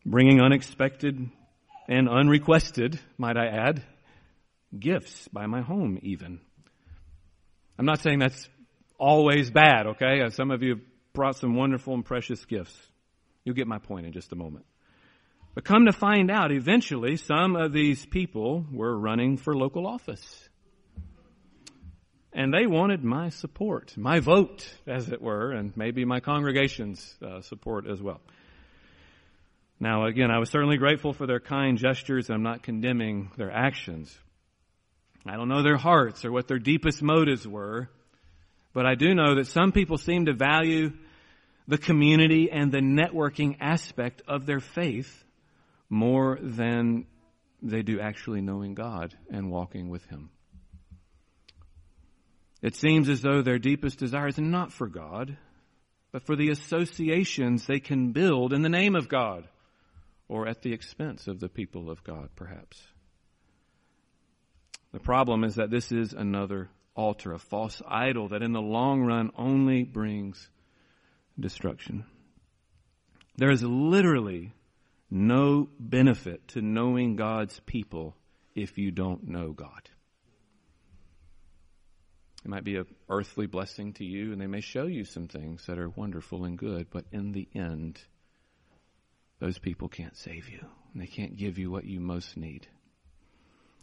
bringing 0.05 0.41
unexpected 0.41 1.31
and 1.89 2.09
unrequested, 2.09 2.99
might 3.17 3.37
I 3.37 3.47
add, 3.47 3.85
gifts 4.77 5.29
by 5.29 5.47
my 5.47 5.61
home 5.61 6.01
even. 6.03 6.41
I'm 7.79 7.87
not 7.87 8.01
saying 8.01 8.19
that's 8.19 8.49
always 8.99 9.51
bad, 9.51 9.87
okay? 9.87 10.29
Some 10.31 10.51
of 10.51 10.65
you 10.65 10.81
brought 11.13 11.37
some 11.37 11.55
wonderful 11.55 11.95
and 11.95 12.05
precious 12.05 12.45
gifts. 12.45 12.77
You'll 13.45 13.55
get 13.55 13.69
my 13.69 13.79
point 13.79 14.07
in 14.07 14.13
just 14.13 14.33
a 14.33 14.37
moment. 14.37 14.65
But 15.57 15.65
come 15.65 15.87
to 15.87 15.93
find 15.93 16.31
out, 16.31 16.53
eventually, 16.53 17.17
some 17.17 17.57
of 17.57 17.73
these 17.73 18.05
people 18.05 18.67
were 18.71 18.95
running 18.95 19.39
for 19.39 19.57
local 19.57 19.87
office. 19.87 20.51
And 22.31 22.53
they 22.53 22.67
wanted 22.67 23.03
my 23.03 23.31
support, 23.31 23.97
my 23.97 24.21
vote, 24.21 24.69
as 24.87 25.09
it 25.09 25.23
were, 25.23 25.53
and 25.53 25.75
maybe 25.75 26.05
my 26.05 26.21
congregation's 26.21 27.17
uh, 27.23 27.41
support 27.41 27.87
as 27.89 28.03
well. 28.03 28.21
Now, 29.81 30.05
again, 30.05 30.31
I 30.31 30.41
was 30.41 30.51
certainly 30.51 30.77
grateful 30.77 31.15
for 31.15 31.27
their 31.27 31.41
kind 31.41 31.79
gestures. 31.79 32.29
I'm 32.29 32.43
not 32.43 32.63
condemning 32.63 33.31
their 33.39 33.51
actions. 33.51 34.15
I 35.27 35.37
don't 35.37 35.49
know 35.49 35.63
their 35.63 35.79
hearts 35.79 36.27
or 36.27 36.33
what 36.33 36.49
their 36.49 36.59
deepest 36.59 37.03
motives 37.03 37.49
were, 37.49 37.89
but 38.75 38.85
I 38.85 38.95
do 38.95 39.15
know 39.15 39.37
that 39.37 39.47
some 39.47 39.73
people 39.73 39.97
seem 39.97 40.27
to 40.27 40.35
value 40.35 40.93
the 41.67 41.79
community 41.79 42.51
and 42.53 42.71
the 42.71 42.83
networking 42.83 43.57
aspect 43.59 44.21
of 44.29 44.45
their 44.45 44.61
faith 44.61 45.23
more 45.89 46.39
than 46.41 47.07
they 47.63 47.83
do 47.83 48.01
actually 48.01 48.41
knowing 48.41 48.75
God 48.75 49.15
and 49.31 49.51
walking 49.51 49.89
with 49.89 50.05
Him. 50.07 50.31
It 52.63 52.75
seems 52.75 53.09
as 53.09 53.23
though 53.23 53.43
their 53.43 53.59
deepest 53.59 53.99
desire 53.99 54.29
is 54.29 54.39
not 54.39 54.73
for 54.73 54.89
God, 54.89 55.37
but 56.13 56.25
for 56.25 56.37
the 56.37 56.51
associations 56.51 57.67
they 57.67 57.81
can 57.81 58.13
build 58.13 58.53
in 58.53 58.63
the 58.63 58.69
name 58.69 58.95
of 58.97 59.09
God 59.09 59.47
or 60.29 60.49
at 60.49 60.63
the 60.63 60.73
expense 60.73 61.29
of 61.29 61.41
the 61.41 61.49
people 61.49 61.91
of 61.91 62.03
God, 62.03 62.31
perhaps. 62.35 62.83
The 64.93 65.01
problem 65.01 65.45
is 65.45 65.57
that 65.57 65.71
this 65.71 65.93
is 65.93 66.13
another 66.13 66.71
altar, 66.95 67.33
a 67.33 67.39
false 67.39 67.83
idol 67.87 68.29
that 68.29 68.43
in 68.43 68.53
the 68.53 68.61
long 68.61 69.03
run 69.03 69.31
only 69.37 69.85
brings 69.85 70.49
destruction. 71.39 72.05
There 73.37 73.51
is 73.51 73.63
literally 73.63 74.53
no 75.11 75.69
benefit 75.79 76.49
to 76.49 76.61
knowing 76.61 77.17
God's 77.17 77.61
people 77.67 78.17
if 78.55 78.79
you 78.79 78.91
don't 78.91 79.29
know 79.29 79.53
God. 79.53 79.91
It 82.45 82.49
might 82.49 82.65
be 82.65 82.77
an 82.77 82.87
earthly 83.09 83.47
blessing 83.47 83.93
to 83.95 84.05
you, 84.05 84.33
and 84.33 84.41
they 84.41 84.47
may 84.47 84.61
show 84.61 84.87
you 84.87 85.05
some 85.05 85.27
things 85.27 85.67
that 85.67 85.79
are 85.79 85.89
wonderful 85.89 86.45
and 86.45 86.57
good, 86.57 86.87
but 86.91 87.05
in 87.11 87.33
the 87.33 87.49
end, 87.55 88.01
those 89.41 89.59
people 89.59 89.89
can't 89.89 90.17
save 90.17 90.49
you. 90.49 90.61
And 90.93 91.03
they 91.03 91.09
can't 91.09 91.37
give 91.37 91.59
you 91.59 91.71
what 91.71 91.85
you 91.85 92.01
most 92.01 92.37
need. 92.37 92.67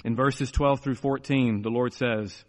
In 0.04 0.16
verses 0.16 0.50
12 0.52 0.80
through 0.80 0.96
14, 0.96 1.62
the 1.62 1.70
Lord 1.70 1.94
says, 1.94 2.44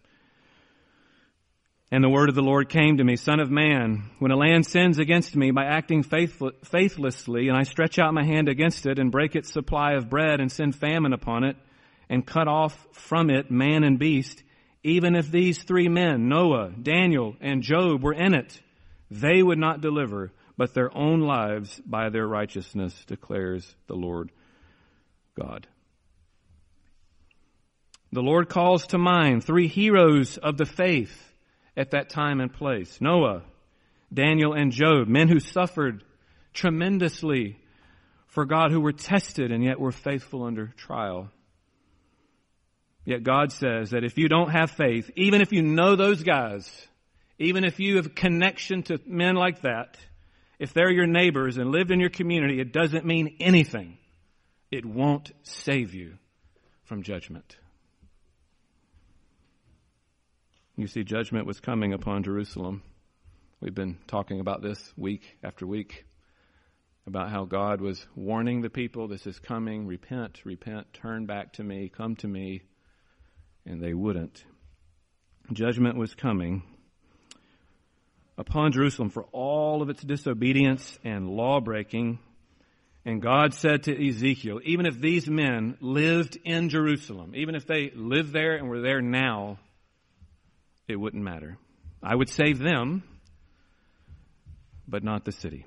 And 1.91 2.03
the 2.03 2.09
word 2.09 2.29
of 2.29 2.35
the 2.35 2.43
Lord 2.43 2.69
came 2.69 2.97
to 2.97 3.05
me, 3.05 3.17
Son 3.17 3.41
of 3.41 3.51
man, 3.51 4.11
when 4.19 4.33
a 4.33 4.37
land 4.37 4.67
sins 4.67 4.99
against 4.99 5.37
me 5.37 5.51
by 5.51 5.65
acting 5.65 6.03
faithlessly, 6.03 7.49
and 7.49 7.57
I 7.57 7.63
stretch 7.63 7.99
out 7.99 8.15
my 8.15 8.25
hand 8.25 8.49
against 8.49 8.87
it 8.87 8.99
and 8.99 9.13
break 9.13 9.37
its 9.37 9.53
supply 9.53 9.93
of 9.93 10.09
bread 10.09 10.41
and 10.41 10.51
send 10.51 10.75
famine 10.75 11.13
upon 11.13 11.45
it, 11.45 11.57
and 12.09 12.27
cut 12.27 12.49
off 12.49 12.87
from 12.93 13.31
it 13.31 13.51
man 13.51 13.85
and 13.85 13.99
beast, 13.99 14.43
even 14.83 15.15
if 15.15 15.31
these 15.31 15.63
three 15.63 15.89
men, 15.89 16.29
Noah, 16.29 16.71
Daniel, 16.71 17.37
and 17.41 17.63
Job, 17.63 18.03
were 18.03 18.13
in 18.13 18.35
it, 18.35 18.61
they 19.11 19.43
would 19.43 19.59
not 19.59 19.81
deliver 19.81 20.33
but 20.57 20.75
their 20.75 20.97
own 20.97 21.21
lives 21.21 21.81
by 21.85 22.09
their 22.11 22.27
righteousness, 22.27 23.05
declares 23.07 23.75
the 23.87 23.95
Lord 23.95 24.31
God. 25.39 25.67
The 28.13 28.23
Lord 28.23 28.49
calls 28.49 28.87
to 28.89 28.99
mind 28.99 29.43
three 29.43 29.67
heroes 29.67 30.39
of 30.39 30.57
the 30.57 30.67
faith 30.67 31.33
at 31.77 31.91
that 31.91 32.09
time 32.09 32.41
and 32.41 32.53
place 32.53 33.01
Noah, 33.01 33.43
Daniel 34.13 34.53
and 34.53 34.73
Job, 34.73 35.09
men 35.09 35.29
who 35.29 35.41
suffered 35.41 36.05
tremendously 36.53 37.59
for 38.29 38.45
God, 38.45 38.71
who 38.71 38.81
were 38.81 38.93
tested 38.93 39.53
and 39.53 39.63
yet 39.63 39.81
were 39.81 39.93
faithful 39.93 40.45
under 40.45 40.69
trial. 40.77 41.31
Yet 43.05 43.23
God 43.23 43.53
says 43.53 43.91
that 43.91 44.05
if 44.05 44.17
you 44.17 44.29
don't 44.29 44.51
have 44.51 44.71
faith, 44.71 45.11
even 45.15 45.41
if 45.41 45.53
you 45.53 45.63
know 45.63 45.95
those 45.95 46.23
guys, 46.23 46.89
even 47.39 47.65
if 47.65 47.79
you 47.79 47.97
have 47.97 48.15
connection 48.15 48.83
to 48.85 49.01
men 49.07 49.35
like 49.35 49.63
that, 49.63 49.99
if 50.59 50.73
they're 50.73 50.91
your 50.91 51.07
neighbors 51.07 51.59
and 51.59 51.71
lived 51.71 51.91
in 51.91 52.01
your 52.01 52.11
community, 52.11 52.61
it 52.61 52.73
doesn't 52.73 53.05
mean 53.05 53.37
anything. 53.41 53.99
It 54.71 54.85
won't 54.85 55.31
save 55.43 55.95
you 55.95 56.15
from 56.85 57.03
judgment. 57.03 57.57
You 60.77 60.89
see, 60.89 61.05
judgment 61.05 61.47
was 61.47 61.61
coming 61.61 61.93
upon 61.93 62.25
Jerusalem. 62.25 62.83
We've 63.61 63.75
been 63.75 63.97
talking 64.09 64.41
about 64.41 64.61
this 64.61 64.93
week 64.97 65.39
after 65.41 65.69
week 65.69 66.05
about 67.07 67.31
how 67.31 67.45
God 67.45 67.81
was 67.81 68.05
warning 68.17 68.61
the 68.61 68.71
people 68.71 69.07
this 69.07 69.25
is 69.25 69.39
coming, 69.39 69.87
repent, 69.87 70.41
repent, 70.45 70.93
turn 70.93 71.27
back 71.27 71.53
to 71.55 71.63
me, 71.63 71.89
come 71.89 72.17
to 72.17 72.27
me, 72.27 72.63
and 73.65 73.81
they 73.81 73.95
wouldn't. 73.95 74.45
Judgment 75.53 75.97
was 75.97 76.17
coming 76.17 76.65
upon 78.37 78.73
Jerusalem 78.73 79.11
for 79.11 79.27
all 79.31 79.81
of 79.81 79.91
its 79.91 80.03
disobedience 80.03 80.99
and 81.05 81.31
law 81.31 81.61
breaking. 81.61 82.19
And 83.05 83.23
God 83.23 83.55
said 83.55 83.85
to 83.85 84.09
Ezekiel, 84.09 84.61
even 84.65 84.87
if 84.87 85.01
these 85.01 85.29
men 85.29 85.77
lived 85.81 86.37
in 86.45 86.69
Jerusalem, 86.69 87.35
even 87.37 87.55
if 87.55 87.65
they 87.65 87.93
lived 87.95 88.33
there 88.33 88.57
and 88.57 88.69
were 88.69 88.81
there 88.81 89.01
now, 89.01 89.61
it 90.89 90.97
wouldn't 90.97 91.23
matter. 91.23 91.59
I 92.03 92.15
would 92.15 92.29
save 92.29 92.59
them, 92.59 93.03
but 94.87 95.03
not 95.03 95.25
the 95.25 95.33
city. 95.33 95.65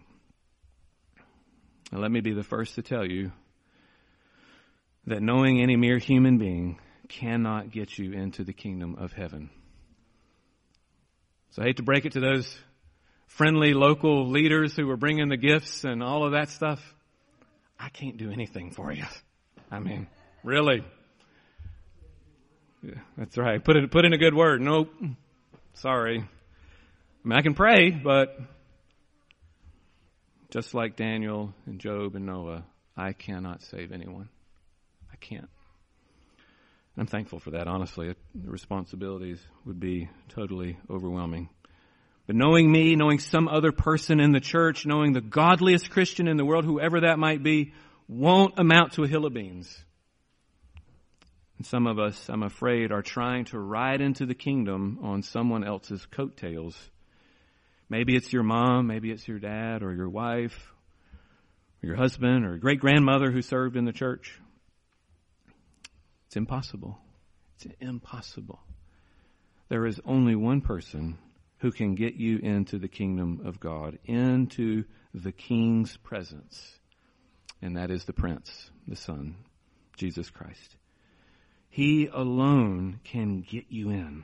And 1.91 2.01
let 2.01 2.11
me 2.11 2.21
be 2.21 2.33
the 2.33 2.43
first 2.43 2.75
to 2.75 2.81
tell 2.81 3.05
you 3.05 3.31
that 5.07 5.21
knowing 5.21 5.61
any 5.61 5.75
mere 5.75 5.97
human 5.97 6.37
being 6.37 6.79
cannot 7.07 7.71
get 7.71 7.97
you 7.97 8.11
into 8.11 8.43
the 8.43 8.53
kingdom 8.53 8.95
of 8.99 9.13
heaven. 9.13 9.49
So 11.51 11.61
I 11.61 11.65
hate 11.65 11.77
to 11.77 11.83
break 11.83 12.05
it 12.05 12.11
to 12.11 12.19
those 12.19 12.57
friendly 13.27 13.73
local 13.73 14.29
leaders 14.29 14.75
who 14.75 14.85
were 14.85 14.97
bringing 14.97 15.29
the 15.29 15.37
gifts 15.37 15.85
and 15.85 16.03
all 16.03 16.25
of 16.25 16.33
that 16.33 16.49
stuff. 16.49 16.81
I 17.79 17.89
can't 17.89 18.17
do 18.17 18.31
anything 18.31 18.71
for 18.71 18.91
you. 18.91 19.05
I 19.71 19.79
mean, 19.79 20.07
really. 20.43 20.83
That's 23.17 23.37
right. 23.37 23.63
Put 23.63 23.75
it, 23.75 23.91
put 23.91 24.05
in 24.05 24.13
a 24.13 24.17
good 24.17 24.33
word. 24.33 24.61
Nope. 24.61 24.89
Sorry. 25.75 26.19
I 26.19 27.27
mean, 27.27 27.37
I 27.37 27.41
can 27.41 27.53
pray, 27.53 27.91
but 27.91 28.39
just 30.49 30.73
like 30.73 30.95
Daniel 30.95 31.53
and 31.65 31.79
Job 31.79 32.15
and 32.15 32.25
Noah, 32.25 32.63
I 32.95 33.13
cannot 33.13 33.61
save 33.63 33.91
anyone. 33.91 34.29
I 35.11 35.15
can't. 35.17 35.49
I'm 36.97 37.05
thankful 37.05 37.39
for 37.39 37.51
that, 37.51 37.67
honestly. 37.67 38.15
The 38.33 38.49
responsibilities 38.49 39.39
would 39.65 39.79
be 39.79 40.09
totally 40.29 40.77
overwhelming. 40.89 41.49
But 42.25 42.35
knowing 42.35 42.71
me, 42.71 42.95
knowing 42.95 43.19
some 43.19 43.47
other 43.47 43.71
person 43.71 44.19
in 44.19 44.31
the 44.31 44.39
church, 44.39 44.85
knowing 44.85 45.13
the 45.13 45.21
godliest 45.21 45.91
Christian 45.91 46.27
in 46.27 46.37
the 46.37 46.45
world, 46.45 46.65
whoever 46.65 47.01
that 47.01 47.19
might 47.19 47.43
be, 47.43 47.73
won't 48.07 48.57
amount 48.57 48.93
to 48.93 49.03
a 49.03 49.07
hill 49.07 49.25
of 49.25 49.33
beans. 49.33 49.77
And 51.57 51.65
some 51.65 51.87
of 51.87 51.97
us, 51.99 52.29
I'm 52.29 52.43
afraid, 52.43 52.91
are 52.91 53.01
trying 53.01 53.45
to 53.45 53.59
ride 53.59 54.01
into 54.01 54.25
the 54.25 54.35
kingdom 54.35 54.99
on 55.01 55.23
someone 55.23 55.63
else's 55.63 56.05
coattails 56.05 56.91
Maybe 57.89 58.15
it's 58.15 58.33
your 58.33 58.43
mom, 58.43 58.87
maybe 58.87 59.11
it's 59.11 59.27
your 59.27 59.39
dad 59.39 59.81
or 59.81 59.93
your 59.93 60.09
wife, 60.09 60.73
or 61.81 61.87
your 61.87 61.95
husband 61.95 62.45
or 62.45 62.57
great 62.57 62.79
grandmother 62.79 63.31
who 63.31 63.41
served 63.41 63.77
in 63.77 63.85
the 63.85 63.93
church. 63.93 64.39
It's 66.27 66.35
impossible. 66.35 66.97
It's 67.55 67.73
impossible. 67.79 68.59
There 69.69 69.85
is 69.85 70.01
only 70.05 70.35
one 70.35 70.61
person 70.61 71.17
who 71.59 71.71
can 71.71 71.95
get 71.95 72.15
you 72.15 72.37
into 72.39 72.77
the 72.77 72.89
kingdom 72.89 73.41
of 73.45 73.59
God, 73.59 73.97
into 74.05 74.83
the 75.13 75.31
king's 75.31 75.95
presence, 75.97 76.79
and 77.61 77.77
that 77.77 77.89
is 77.89 78.03
the 78.03 78.13
prince, 78.13 78.69
the 78.87 78.95
son, 78.95 79.35
Jesus 79.95 80.29
Christ. 80.29 80.75
He 81.69 82.07
alone 82.07 82.99
can 83.03 83.41
get 83.41 83.65
you 83.69 83.89
in 83.89 84.23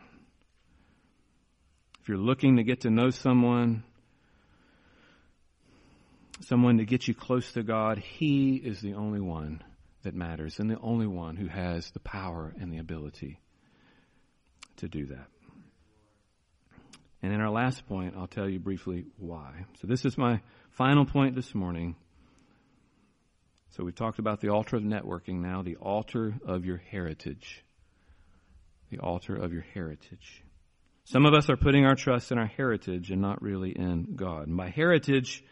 if 2.03 2.09
you're 2.09 2.17
looking 2.17 2.57
to 2.57 2.63
get 2.63 2.81
to 2.81 2.89
know 2.89 3.11
someone, 3.11 3.85
someone 6.41 6.79
to 6.79 6.85
get 6.85 7.07
you 7.07 7.13
close 7.13 7.53
to 7.53 7.63
God, 7.63 7.97
He 7.97 8.55
is 8.57 8.81
the 8.81 8.95
only 8.95 9.21
one 9.21 9.63
that 10.01 10.13
matters 10.13 10.59
and 10.59 10.69
the 10.69 10.77
only 10.81 11.07
one 11.07 11.37
who 11.37 11.47
has 11.47 11.89
the 11.91 12.01
power 12.01 12.53
and 12.59 12.73
the 12.73 12.79
ability 12.79 13.39
to 14.77 14.89
do 14.89 15.05
that. 15.05 15.27
And 17.21 17.31
in 17.31 17.39
our 17.39 17.51
last 17.51 17.87
point, 17.87 18.15
I'll 18.17 18.27
tell 18.27 18.49
you 18.49 18.59
briefly 18.59 19.05
why. 19.17 19.63
So 19.79 19.87
this 19.87 20.03
is 20.03 20.17
my 20.17 20.41
final 20.71 21.05
point 21.05 21.35
this 21.35 21.55
morning. 21.55 21.95
So 23.75 23.83
we've 23.83 23.95
talked 23.95 24.19
about 24.19 24.39
the 24.39 24.49
altar 24.49 24.75
of 24.75 24.83
networking 24.83 25.41
now, 25.41 25.63
the 25.63 25.77
altar 25.77 26.35
of 26.45 26.63
your 26.63 26.77
heritage. 26.77 27.65
The 28.91 28.99
altar 28.99 29.35
of 29.35 29.51
your 29.51 29.65
heritage. 29.73 30.43
Some 31.05 31.25
of 31.25 31.33
us 31.33 31.49
are 31.49 31.57
putting 31.57 31.83
our 31.83 31.95
trust 31.95 32.31
in 32.31 32.37
our 32.37 32.45
heritage 32.45 33.09
and 33.09 33.19
not 33.19 33.41
really 33.41 33.71
in 33.71 34.15
God. 34.15 34.47
And 34.47 34.55
by 34.55 34.69
heritage, 34.69 35.43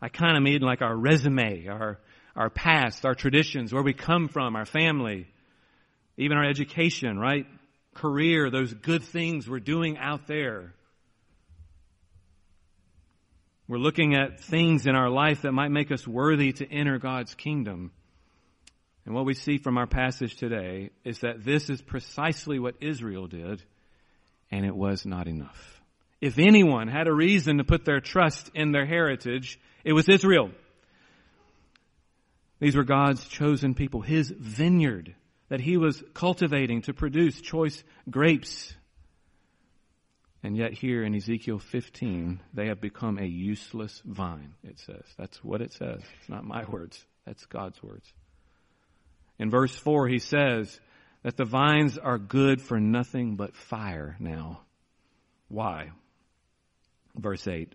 I 0.00 0.08
kind 0.08 0.36
of 0.36 0.44
mean 0.44 0.60
like 0.60 0.80
our 0.80 0.96
resume, 0.96 1.66
our, 1.66 1.98
our 2.36 2.50
past, 2.50 3.04
our 3.04 3.16
traditions, 3.16 3.72
where 3.72 3.82
we 3.82 3.94
come 3.94 4.28
from, 4.28 4.54
our 4.54 4.64
family, 4.64 5.26
even 6.16 6.36
our 6.36 6.48
education, 6.48 7.18
right? 7.18 7.46
Career, 7.94 8.48
those 8.48 8.72
good 8.72 9.02
things 9.02 9.50
we're 9.50 9.58
doing 9.58 9.98
out 9.98 10.28
there. 10.28 10.75
We're 13.68 13.78
looking 13.78 14.14
at 14.14 14.40
things 14.40 14.86
in 14.86 14.94
our 14.94 15.10
life 15.10 15.42
that 15.42 15.52
might 15.52 15.70
make 15.70 15.90
us 15.90 16.06
worthy 16.06 16.52
to 16.52 16.70
enter 16.70 16.98
God's 16.98 17.34
kingdom. 17.34 17.90
And 19.04 19.14
what 19.14 19.24
we 19.24 19.34
see 19.34 19.58
from 19.58 19.76
our 19.78 19.86
passage 19.86 20.36
today 20.36 20.90
is 21.04 21.20
that 21.20 21.44
this 21.44 21.68
is 21.68 21.82
precisely 21.82 22.58
what 22.58 22.76
Israel 22.80 23.26
did 23.26 23.62
and 24.50 24.64
it 24.64 24.74
was 24.74 25.04
not 25.04 25.26
enough. 25.26 25.80
If 26.20 26.38
anyone 26.38 26.88
had 26.88 27.08
a 27.08 27.14
reason 27.14 27.58
to 27.58 27.64
put 27.64 27.84
their 27.84 28.00
trust 28.00 28.50
in 28.54 28.72
their 28.72 28.86
heritage, 28.86 29.58
it 29.84 29.92
was 29.92 30.08
Israel. 30.08 30.50
These 32.58 32.76
were 32.76 32.84
God's 32.84 33.26
chosen 33.26 33.74
people, 33.74 34.00
His 34.00 34.30
vineyard 34.30 35.14
that 35.48 35.60
He 35.60 35.76
was 35.76 36.02
cultivating 36.14 36.82
to 36.82 36.94
produce 36.94 37.40
choice 37.40 37.82
grapes. 38.08 38.74
And 40.42 40.56
yet 40.56 40.72
here 40.72 41.02
in 41.02 41.14
Ezekiel 41.14 41.58
15, 41.58 42.40
they 42.54 42.66
have 42.66 42.80
become 42.80 43.18
a 43.18 43.24
useless 43.24 44.02
vine, 44.04 44.54
it 44.62 44.78
says. 44.78 45.04
That's 45.18 45.42
what 45.42 45.60
it 45.60 45.72
says. 45.72 46.02
It's 46.20 46.28
not 46.28 46.44
my 46.44 46.64
words. 46.64 47.04
That's 47.24 47.44
God's 47.46 47.82
words. 47.82 48.06
In 49.38 49.50
verse 49.50 49.74
4, 49.74 50.08
he 50.08 50.18
says, 50.18 50.78
that 51.26 51.36
the 51.36 51.44
vines 51.44 51.98
are 51.98 52.18
good 52.18 52.62
for 52.62 52.78
nothing 52.78 53.34
but 53.34 53.56
fire 53.56 54.16
now. 54.20 54.60
Why? 55.48 55.90
Verse 57.16 57.48
8. 57.48 57.74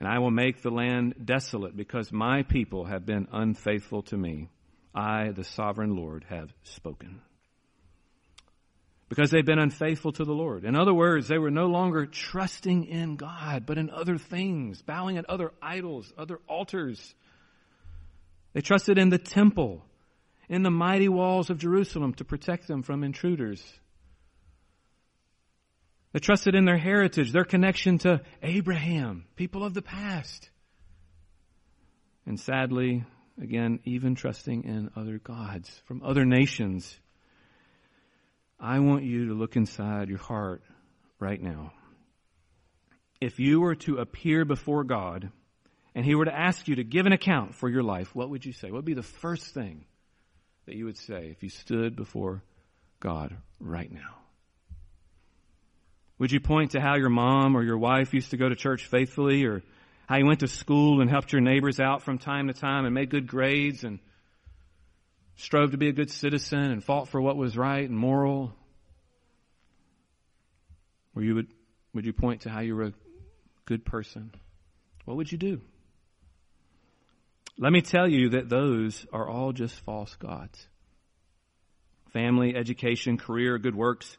And 0.00 0.08
I 0.08 0.20
will 0.20 0.30
make 0.30 0.62
the 0.62 0.70
land 0.70 1.14
desolate 1.22 1.76
because 1.76 2.10
my 2.10 2.44
people 2.44 2.86
have 2.86 3.04
been 3.04 3.28
unfaithful 3.30 4.04
to 4.04 4.16
me. 4.16 4.48
I, 4.94 5.32
the 5.32 5.44
sovereign 5.44 5.96
Lord, 5.96 6.24
have 6.30 6.50
spoken. 6.62 7.20
Because 9.08 9.30
they've 9.30 9.44
been 9.44 9.58
unfaithful 9.58 10.12
to 10.12 10.24
the 10.24 10.32
Lord. 10.32 10.64
In 10.64 10.76
other 10.76 10.92
words, 10.92 11.28
they 11.28 11.38
were 11.38 11.50
no 11.50 11.66
longer 11.66 12.04
trusting 12.04 12.84
in 12.84 13.16
God, 13.16 13.64
but 13.64 13.78
in 13.78 13.88
other 13.88 14.18
things, 14.18 14.82
bowing 14.82 15.16
at 15.16 15.28
other 15.30 15.52
idols, 15.62 16.12
other 16.18 16.40
altars. 16.46 17.14
They 18.52 18.60
trusted 18.60 18.98
in 18.98 19.08
the 19.08 19.18
temple 19.18 19.84
in 20.48 20.62
the 20.62 20.70
mighty 20.70 21.08
walls 21.08 21.50
of 21.50 21.58
Jerusalem 21.58 22.14
to 22.14 22.24
protect 22.24 22.68
them 22.68 22.82
from 22.82 23.04
intruders. 23.04 23.62
They 26.12 26.20
trusted 26.20 26.54
in 26.54 26.64
their 26.64 26.78
heritage, 26.78 27.32
their 27.32 27.44
connection 27.44 27.98
to 27.98 28.22
Abraham, 28.42 29.26
people 29.36 29.64
of 29.64 29.74
the 29.74 29.82
past. 29.82 30.50
And 32.26 32.40
sadly, 32.40 33.04
again, 33.40 33.80
even 33.84 34.14
trusting 34.14 34.64
in 34.64 34.90
other 34.96 35.18
gods 35.18 35.82
from 35.86 36.02
other 36.02 36.24
nations. 36.24 36.98
I 38.60 38.80
want 38.80 39.04
you 39.04 39.28
to 39.28 39.34
look 39.34 39.56
inside 39.56 40.08
your 40.08 40.18
heart 40.18 40.62
right 41.20 41.40
now. 41.40 41.72
If 43.20 43.38
you 43.38 43.60
were 43.60 43.76
to 43.76 43.98
appear 43.98 44.44
before 44.44 44.84
God 44.84 45.30
and 45.94 46.04
He 46.04 46.14
were 46.14 46.24
to 46.24 46.36
ask 46.36 46.68
you 46.68 46.76
to 46.76 46.84
give 46.84 47.06
an 47.06 47.12
account 47.12 47.54
for 47.54 47.68
your 47.68 47.82
life, 47.82 48.14
what 48.14 48.30
would 48.30 48.44
you 48.44 48.52
say? 48.52 48.68
What 48.68 48.78
would 48.78 48.84
be 48.84 48.94
the 48.94 49.02
first 49.02 49.54
thing 49.54 49.84
that 50.66 50.76
you 50.76 50.84
would 50.84 50.98
say 50.98 51.28
if 51.30 51.42
you 51.42 51.48
stood 51.48 51.96
before 51.96 52.42
God 53.00 53.36
right 53.60 53.90
now? 53.90 54.16
Would 56.18 56.32
you 56.32 56.40
point 56.40 56.72
to 56.72 56.80
how 56.80 56.96
your 56.96 57.10
mom 57.10 57.56
or 57.56 57.62
your 57.62 57.78
wife 57.78 58.12
used 58.12 58.30
to 58.30 58.36
go 58.36 58.48
to 58.48 58.56
church 58.56 58.86
faithfully 58.86 59.44
or 59.44 59.62
how 60.08 60.16
you 60.16 60.26
went 60.26 60.40
to 60.40 60.48
school 60.48 61.00
and 61.00 61.08
helped 61.08 61.32
your 61.32 61.40
neighbors 61.40 61.78
out 61.78 62.02
from 62.02 62.18
time 62.18 62.48
to 62.48 62.54
time 62.54 62.86
and 62.86 62.94
made 62.94 63.10
good 63.10 63.28
grades 63.28 63.84
and 63.84 64.00
strove 65.38 65.70
to 65.70 65.78
be 65.78 65.88
a 65.88 65.92
good 65.92 66.10
citizen 66.10 66.70
and 66.70 66.84
fought 66.84 67.08
for 67.08 67.20
what 67.20 67.36
was 67.36 67.56
right 67.56 67.88
and 67.88 67.96
moral? 67.96 68.54
Or 71.16 71.22
you 71.22 71.34
would, 71.36 71.46
would 71.94 72.04
you 72.04 72.12
point 72.12 72.42
to 72.42 72.50
how 72.50 72.60
you 72.60 72.76
were 72.76 72.84
a 72.84 72.92
good 73.64 73.84
person? 73.84 74.32
What 75.04 75.16
would 75.16 75.32
you 75.32 75.38
do? 75.38 75.60
Let 77.56 77.72
me 77.72 77.80
tell 77.80 78.08
you 78.08 78.30
that 78.30 78.48
those 78.48 79.06
are 79.12 79.28
all 79.28 79.52
just 79.52 79.74
false 79.80 80.14
gods. 80.16 80.66
Family, 82.12 82.54
education, 82.54 83.16
career, 83.16 83.58
good 83.58 83.74
works. 83.74 84.16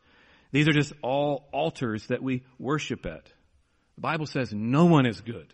These 0.51 0.67
are 0.67 0.73
just 0.73 0.93
all 1.01 1.47
altars 1.51 2.08
that 2.08 2.23
we 2.23 2.43
worship 2.58 3.05
at. 3.05 3.25
The 3.95 4.01
Bible 4.01 4.25
says 4.25 4.53
no 4.53 4.86
one 4.86 5.05
is 5.05 5.21
good. 5.21 5.53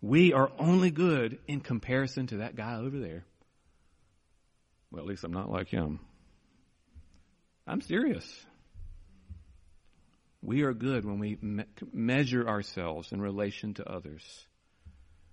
We 0.00 0.32
are 0.32 0.50
only 0.58 0.90
good 0.90 1.38
in 1.46 1.60
comparison 1.60 2.28
to 2.28 2.36
that 2.38 2.56
guy 2.56 2.76
over 2.76 2.98
there. 2.98 3.24
Well, 4.90 5.02
at 5.02 5.08
least 5.08 5.24
I'm 5.24 5.32
not 5.32 5.50
like 5.50 5.68
him. 5.68 6.00
I'm 7.66 7.80
serious. 7.80 8.46
We 10.40 10.62
are 10.62 10.72
good 10.72 11.04
when 11.04 11.18
we 11.18 11.36
me- 11.42 11.64
measure 11.92 12.48
ourselves 12.48 13.12
in 13.12 13.20
relation 13.20 13.74
to 13.74 13.90
others. 13.90 14.46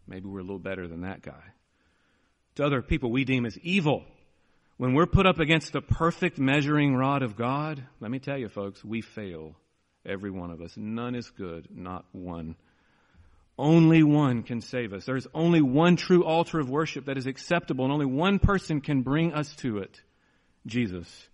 Maybe 0.08 0.28
we're 0.28 0.40
a 0.40 0.44
little 0.44 0.60
better 0.60 0.88
than 0.88 1.02
that 1.02 1.22
guy. 1.22 1.44
To 2.56 2.66
other 2.66 2.82
people 2.82 3.12
we 3.12 3.24
deem 3.24 3.46
as 3.46 3.58
evil. 3.60 4.04
When 4.78 4.94
we're 4.94 5.06
put 5.06 5.26
up 5.26 5.40
against 5.40 5.72
the 5.72 5.82
perfect 5.82 6.38
measuring 6.38 6.96
rod 6.96 7.24
of 7.24 7.38
God, 7.38 7.84
let 8.02 8.12
me 8.12 8.20
tell 8.20 8.38
you 8.38 8.50
folks, 8.50 8.84
we 8.84 9.02
fail. 9.02 9.56
Every 10.06 10.30
one 10.30 10.52
of 10.52 10.62
us. 10.62 10.74
None 10.76 11.16
is 11.16 11.30
good, 11.32 11.68
not 11.72 12.06
one. 12.12 12.56
Only 13.58 14.04
one 14.04 14.44
can 14.44 14.60
save 14.62 14.92
us. 14.92 15.06
There's 15.06 15.28
only 15.34 15.62
one 15.62 15.96
true 15.96 16.26
altar 16.26 16.60
of 16.60 16.70
worship 16.70 17.06
that 17.06 17.18
is 17.18 17.26
acceptable 17.26 17.86
and 17.86 17.94
only 17.94 18.06
one 18.06 18.40
person 18.40 18.82
can 18.82 19.02
bring 19.02 19.34
us 19.34 19.56
to 19.58 19.78
it. 19.78 20.02
Jesus. 20.66 21.30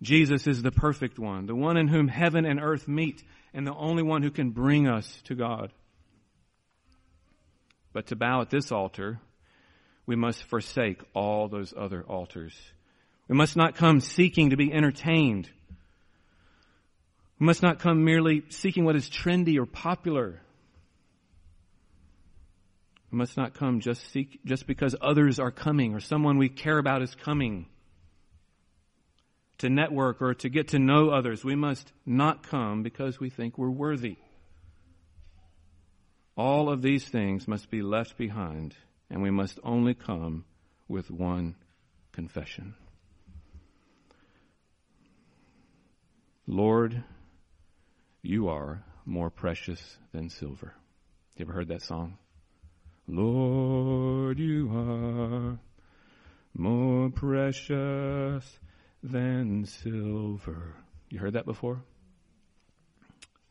Jesus 0.00 0.46
is 0.46 0.62
the 0.62 0.70
perfect 0.70 1.18
one, 1.18 1.46
the 1.46 1.56
one 1.56 1.76
in 1.76 1.88
whom 1.88 2.06
heaven 2.06 2.44
and 2.44 2.60
earth 2.60 2.86
meet, 2.86 3.24
and 3.52 3.66
the 3.66 3.74
only 3.74 4.04
one 4.04 4.22
who 4.22 4.30
can 4.30 4.50
bring 4.50 4.86
us 4.86 5.20
to 5.24 5.34
God. 5.34 5.72
But 7.92 8.06
to 8.08 8.16
bow 8.16 8.42
at 8.42 8.50
this 8.50 8.70
altar, 8.70 9.18
we 10.06 10.14
must 10.14 10.44
forsake 10.44 11.02
all 11.14 11.48
those 11.48 11.74
other 11.76 12.02
altars. 12.02 12.54
We 13.26 13.34
must 13.34 13.56
not 13.56 13.74
come 13.74 14.00
seeking 14.00 14.50
to 14.50 14.56
be 14.56 14.72
entertained. 14.72 15.50
We 17.40 17.46
must 17.46 17.62
not 17.62 17.80
come 17.80 18.04
merely 18.04 18.44
seeking 18.50 18.84
what 18.84 18.96
is 18.96 19.10
trendy 19.10 19.58
or 19.58 19.66
popular. 19.66 20.40
We 23.10 23.18
must 23.18 23.36
not 23.36 23.54
come 23.54 23.80
just 23.80 24.10
seek, 24.10 24.40
just 24.44 24.66
because 24.66 24.94
others 25.00 25.38
are 25.38 25.50
coming 25.50 25.94
or 25.94 26.00
someone 26.00 26.36
we 26.36 26.48
care 26.48 26.78
about 26.78 27.02
is 27.02 27.14
coming. 27.14 27.66
To 29.58 29.70
network 29.70 30.20
or 30.20 30.34
to 30.34 30.48
get 30.48 30.68
to 30.68 30.78
know 30.78 31.10
others, 31.10 31.44
we 31.44 31.56
must 31.56 31.92
not 32.04 32.42
come 32.42 32.82
because 32.82 33.18
we 33.18 33.30
think 33.30 33.56
we're 33.56 33.70
worthy. 33.70 34.16
All 36.36 36.70
of 36.70 36.82
these 36.82 37.04
things 37.04 37.48
must 37.48 37.68
be 37.70 37.82
left 37.82 38.16
behind, 38.16 38.76
and 39.10 39.22
we 39.22 39.30
must 39.30 39.58
only 39.64 39.94
come 39.94 40.44
with 40.86 41.10
one 41.10 41.56
confession. 42.12 42.74
Lord, 46.46 47.02
you 48.22 48.48
are 48.48 48.84
more 49.04 49.30
precious 49.30 49.98
than 50.12 50.30
silver. 50.30 50.74
You 51.36 51.44
ever 51.44 51.52
heard 51.52 51.68
that 51.68 51.82
song? 51.82 52.18
Lord, 53.08 54.38
you 54.38 54.70
are 54.70 55.58
more 56.54 57.08
precious 57.08 58.58
than 59.02 59.64
silver. 59.64 60.74
You 61.08 61.18
heard 61.18 61.32
that 61.32 61.46
before? 61.46 61.82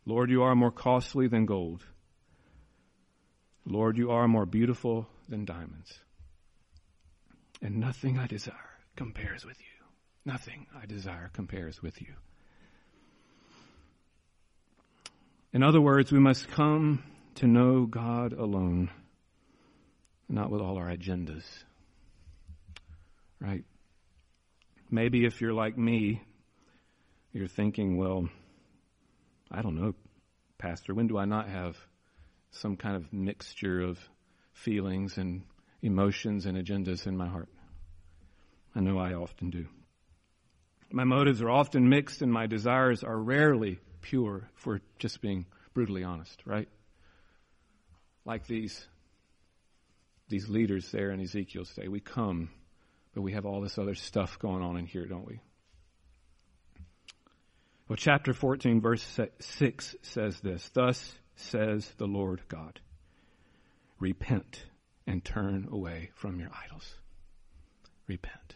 Lord, 0.06 0.30
you 0.30 0.44
are 0.44 0.56
more 0.56 0.72
costly 0.72 1.28
than 1.28 1.48
gold. 1.48 1.84
Lord, 3.66 3.98
you 3.98 4.12
are 4.12 4.28
more 4.28 4.46
beautiful 4.46 5.08
than 5.28 5.44
diamonds. 5.44 6.00
And 7.62 7.78
nothing 7.78 8.20
I 8.20 8.28
desire 8.28 8.54
compares 8.96 9.44
with 9.44 9.60
you. 9.60 9.86
Nothing 10.24 10.68
I 10.80 10.86
desire 10.86 11.32
compares 11.34 11.82
with 11.82 12.00
you. 12.00 12.14
In 15.52 15.64
other 15.64 15.82
words, 15.82 16.12
we 16.12 16.20
must 16.20 16.48
come 16.50 17.04
to 17.36 17.48
know 17.48 17.86
God 17.86 18.34
alone, 18.34 18.92
not 20.30 20.50
with 20.50 20.62
all 20.62 20.78
our 20.78 20.90
agendas. 20.90 21.44
Right? 23.40 23.64
Maybe 24.90 25.26
if 25.26 25.42
you're 25.42 25.54
like 25.54 25.78
me, 25.78 26.22
you're 27.34 27.48
thinking, 27.48 27.98
well, 27.98 28.30
I 29.52 29.62
don't 29.62 29.76
know, 29.76 29.94
Pastor, 30.58 30.94
when 30.94 31.08
do 31.08 31.18
I 31.18 31.26
not 31.26 31.50
have 31.50 31.78
some 32.52 32.78
kind 32.78 32.96
of 32.96 33.12
mixture 33.14 33.82
of 33.82 34.00
feelings 34.54 35.18
and 35.18 35.44
emotions 35.82 36.46
and 36.46 36.58
agendas 36.58 37.06
in 37.06 37.16
my 37.16 37.28
heart. 37.28 37.50
I 38.76 38.80
know 38.80 38.98
I 38.98 39.14
often 39.14 39.50
do. 39.50 39.66
My 40.92 41.04
motives 41.04 41.42
are 41.42 41.50
often 41.50 41.90
mixed 41.90 42.22
and 42.22 42.32
my 42.32 42.48
desires 42.48 43.04
are 43.04 43.18
rarely 43.18 43.80
pure, 44.02 44.50
if 44.58 44.66
we're 44.66 44.80
just 45.00 45.22
being 45.22 45.46
brutally 45.74 46.04
honest, 46.04 46.42
right? 46.46 46.68
Like 48.26 48.48
these, 48.48 48.88
these 50.30 50.50
leaders 50.50 50.92
there 50.92 51.12
in 51.12 51.22
Ezekiel 51.22 51.66
say, 51.66 51.88
we 51.88 52.00
come, 52.00 52.50
but 53.14 53.22
we 53.22 53.34
have 53.34 53.46
all 53.46 53.62
this 53.62 53.78
other 53.78 53.96
stuff 53.96 54.38
going 54.40 54.62
on 54.62 54.78
in 54.78 54.86
here, 54.86 55.06
don't 55.06 55.28
we? 55.28 55.40
Well, 57.88 57.98
chapter 57.98 58.34
14, 58.34 58.82
verse 58.82 59.20
6 59.40 59.96
says 60.02 60.40
this 60.42 60.70
Thus 60.74 61.16
says 61.36 61.90
the 61.98 62.08
Lord 62.08 62.42
God. 62.50 62.80
Repent 64.00 64.64
and 65.06 65.24
turn 65.24 65.70
away 65.72 66.12
from 66.16 66.40
your 66.40 66.50
idols. 66.66 66.96
Repent. 68.08 68.56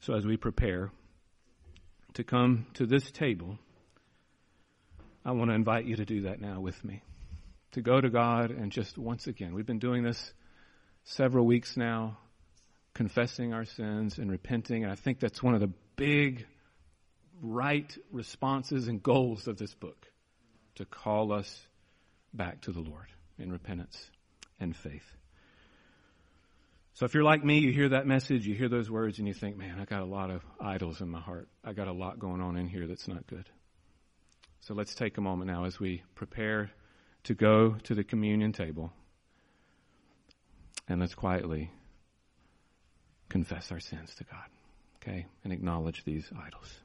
So, 0.00 0.14
as 0.14 0.24
we 0.24 0.36
prepare 0.36 0.92
to 2.14 2.22
come 2.22 2.66
to 2.74 2.86
this 2.86 3.10
table, 3.10 3.58
I 5.24 5.32
want 5.32 5.50
to 5.50 5.54
invite 5.54 5.86
you 5.86 5.96
to 5.96 6.04
do 6.04 6.22
that 6.22 6.40
now 6.40 6.60
with 6.60 6.84
me. 6.84 7.02
To 7.76 7.82
go 7.82 8.00
to 8.00 8.08
God 8.08 8.52
and 8.52 8.72
just 8.72 8.96
once 8.96 9.26
again, 9.26 9.52
we've 9.52 9.66
been 9.66 9.78
doing 9.78 10.02
this 10.02 10.32
several 11.04 11.44
weeks 11.44 11.76
now, 11.76 12.16
confessing 12.94 13.52
our 13.52 13.66
sins 13.66 14.16
and 14.16 14.30
repenting. 14.30 14.82
And 14.82 14.90
I 14.90 14.94
think 14.94 15.20
that's 15.20 15.42
one 15.42 15.52
of 15.52 15.60
the 15.60 15.70
big 15.94 16.46
right 17.42 17.94
responses 18.10 18.88
and 18.88 19.02
goals 19.02 19.46
of 19.46 19.58
this 19.58 19.74
book 19.74 20.06
to 20.76 20.86
call 20.86 21.34
us 21.34 21.66
back 22.32 22.62
to 22.62 22.72
the 22.72 22.80
Lord 22.80 23.08
in 23.38 23.52
repentance 23.52 24.10
and 24.58 24.74
faith. 24.74 25.04
So 26.94 27.04
if 27.04 27.12
you're 27.12 27.24
like 27.24 27.44
me, 27.44 27.58
you 27.58 27.72
hear 27.72 27.90
that 27.90 28.06
message, 28.06 28.46
you 28.46 28.54
hear 28.54 28.70
those 28.70 28.90
words, 28.90 29.18
and 29.18 29.28
you 29.28 29.34
think, 29.34 29.58
man, 29.58 29.78
I 29.78 29.84
got 29.84 30.00
a 30.00 30.06
lot 30.06 30.30
of 30.30 30.42
idols 30.58 31.02
in 31.02 31.10
my 31.10 31.20
heart. 31.20 31.50
I 31.62 31.74
got 31.74 31.88
a 31.88 31.92
lot 31.92 32.18
going 32.18 32.40
on 32.40 32.56
in 32.56 32.68
here 32.68 32.86
that's 32.86 33.06
not 33.06 33.26
good. 33.26 33.44
So 34.60 34.72
let's 34.72 34.94
take 34.94 35.18
a 35.18 35.20
moment 35.20 35.50
now 35.50 35.66
as 35.66 35.78
we 35.78 36.02
prepare 36.14 36.70
to 37.26 37.34
go 37.34 37.76
to 37.82 37.94
the 37.94 38.04
communion 38.04 38.52
table. 38.52 38.92
And 40.88 41.00
let's 41.00 41.16
quietly 41.16 41.72
confess 43.28 43.72
our 43.72 43.80
sins 43.80 44.14
to 44.14 44.24
God, 44.24 44.46
okay? 44.96 45.26
And 45.42 45.52
acknowledge 45.52 46.04
these 46.04 46.30
idols. 46.46 46.80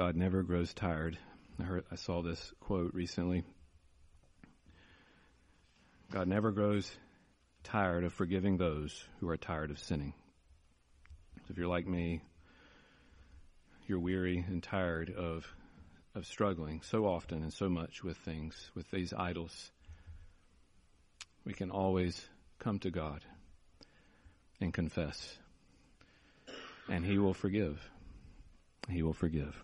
God 0.00 0.16
never 0.16 0.42
grows 0.42 0.72
tired. 0.72 1.18
I 1.58 1.64
heard, 1.64 1.84
I 1.92 1.96
saw 1.96 2.22
this 2.22 2.54
quote 2.58 2.94
recently. 2.94 3.44
God 6.10 6.26
never 6.26 6.52
grows 6.52 6.90
tired 7.64 8.04
of 8.04 8.14
forgiving 8.14 8.56
those 8.56 9.04
who 9.18 9.28
are 9.28 9.36
tired 9.36 9.70
of 9.70 9.78
sinning. 9.78 10.14
So 11.40 11.50
if 11.50 11.58
you're 11.58 11.68
like 11.68 11.86
me, 11.86 12.22
you're 13.86 13.98
weary 13.98 14.42
and 14.48 14.62
tired 14.62 15.10
of 15.10 15.46
of 16.14 16.24
struggling 16.24 16.80
so 16.80 17.04
often 17.04 17.42
and 17.42 17.52
so 17.52 17.68
much 17.68 18.02
with 18.02 18.16
things, 18.16 18.70
with 18.74 18.90
these 18.90 19.12
idols. 19.12 19.70
We 21.44 21.52
can 21.52 21.70
always 21.70 22.26
come 22.58 22.78
to 22.78 22.90
God 22.90 23.22
and 24.62 24.72
confess. 24.72 25.36
And 26.88 27.04
He 27.04 27.18
will 27.18 27.34
forgive. 27.34 27.78
He 28.88 29.02
will 29.02 29.12
forgive. 29.12 29.62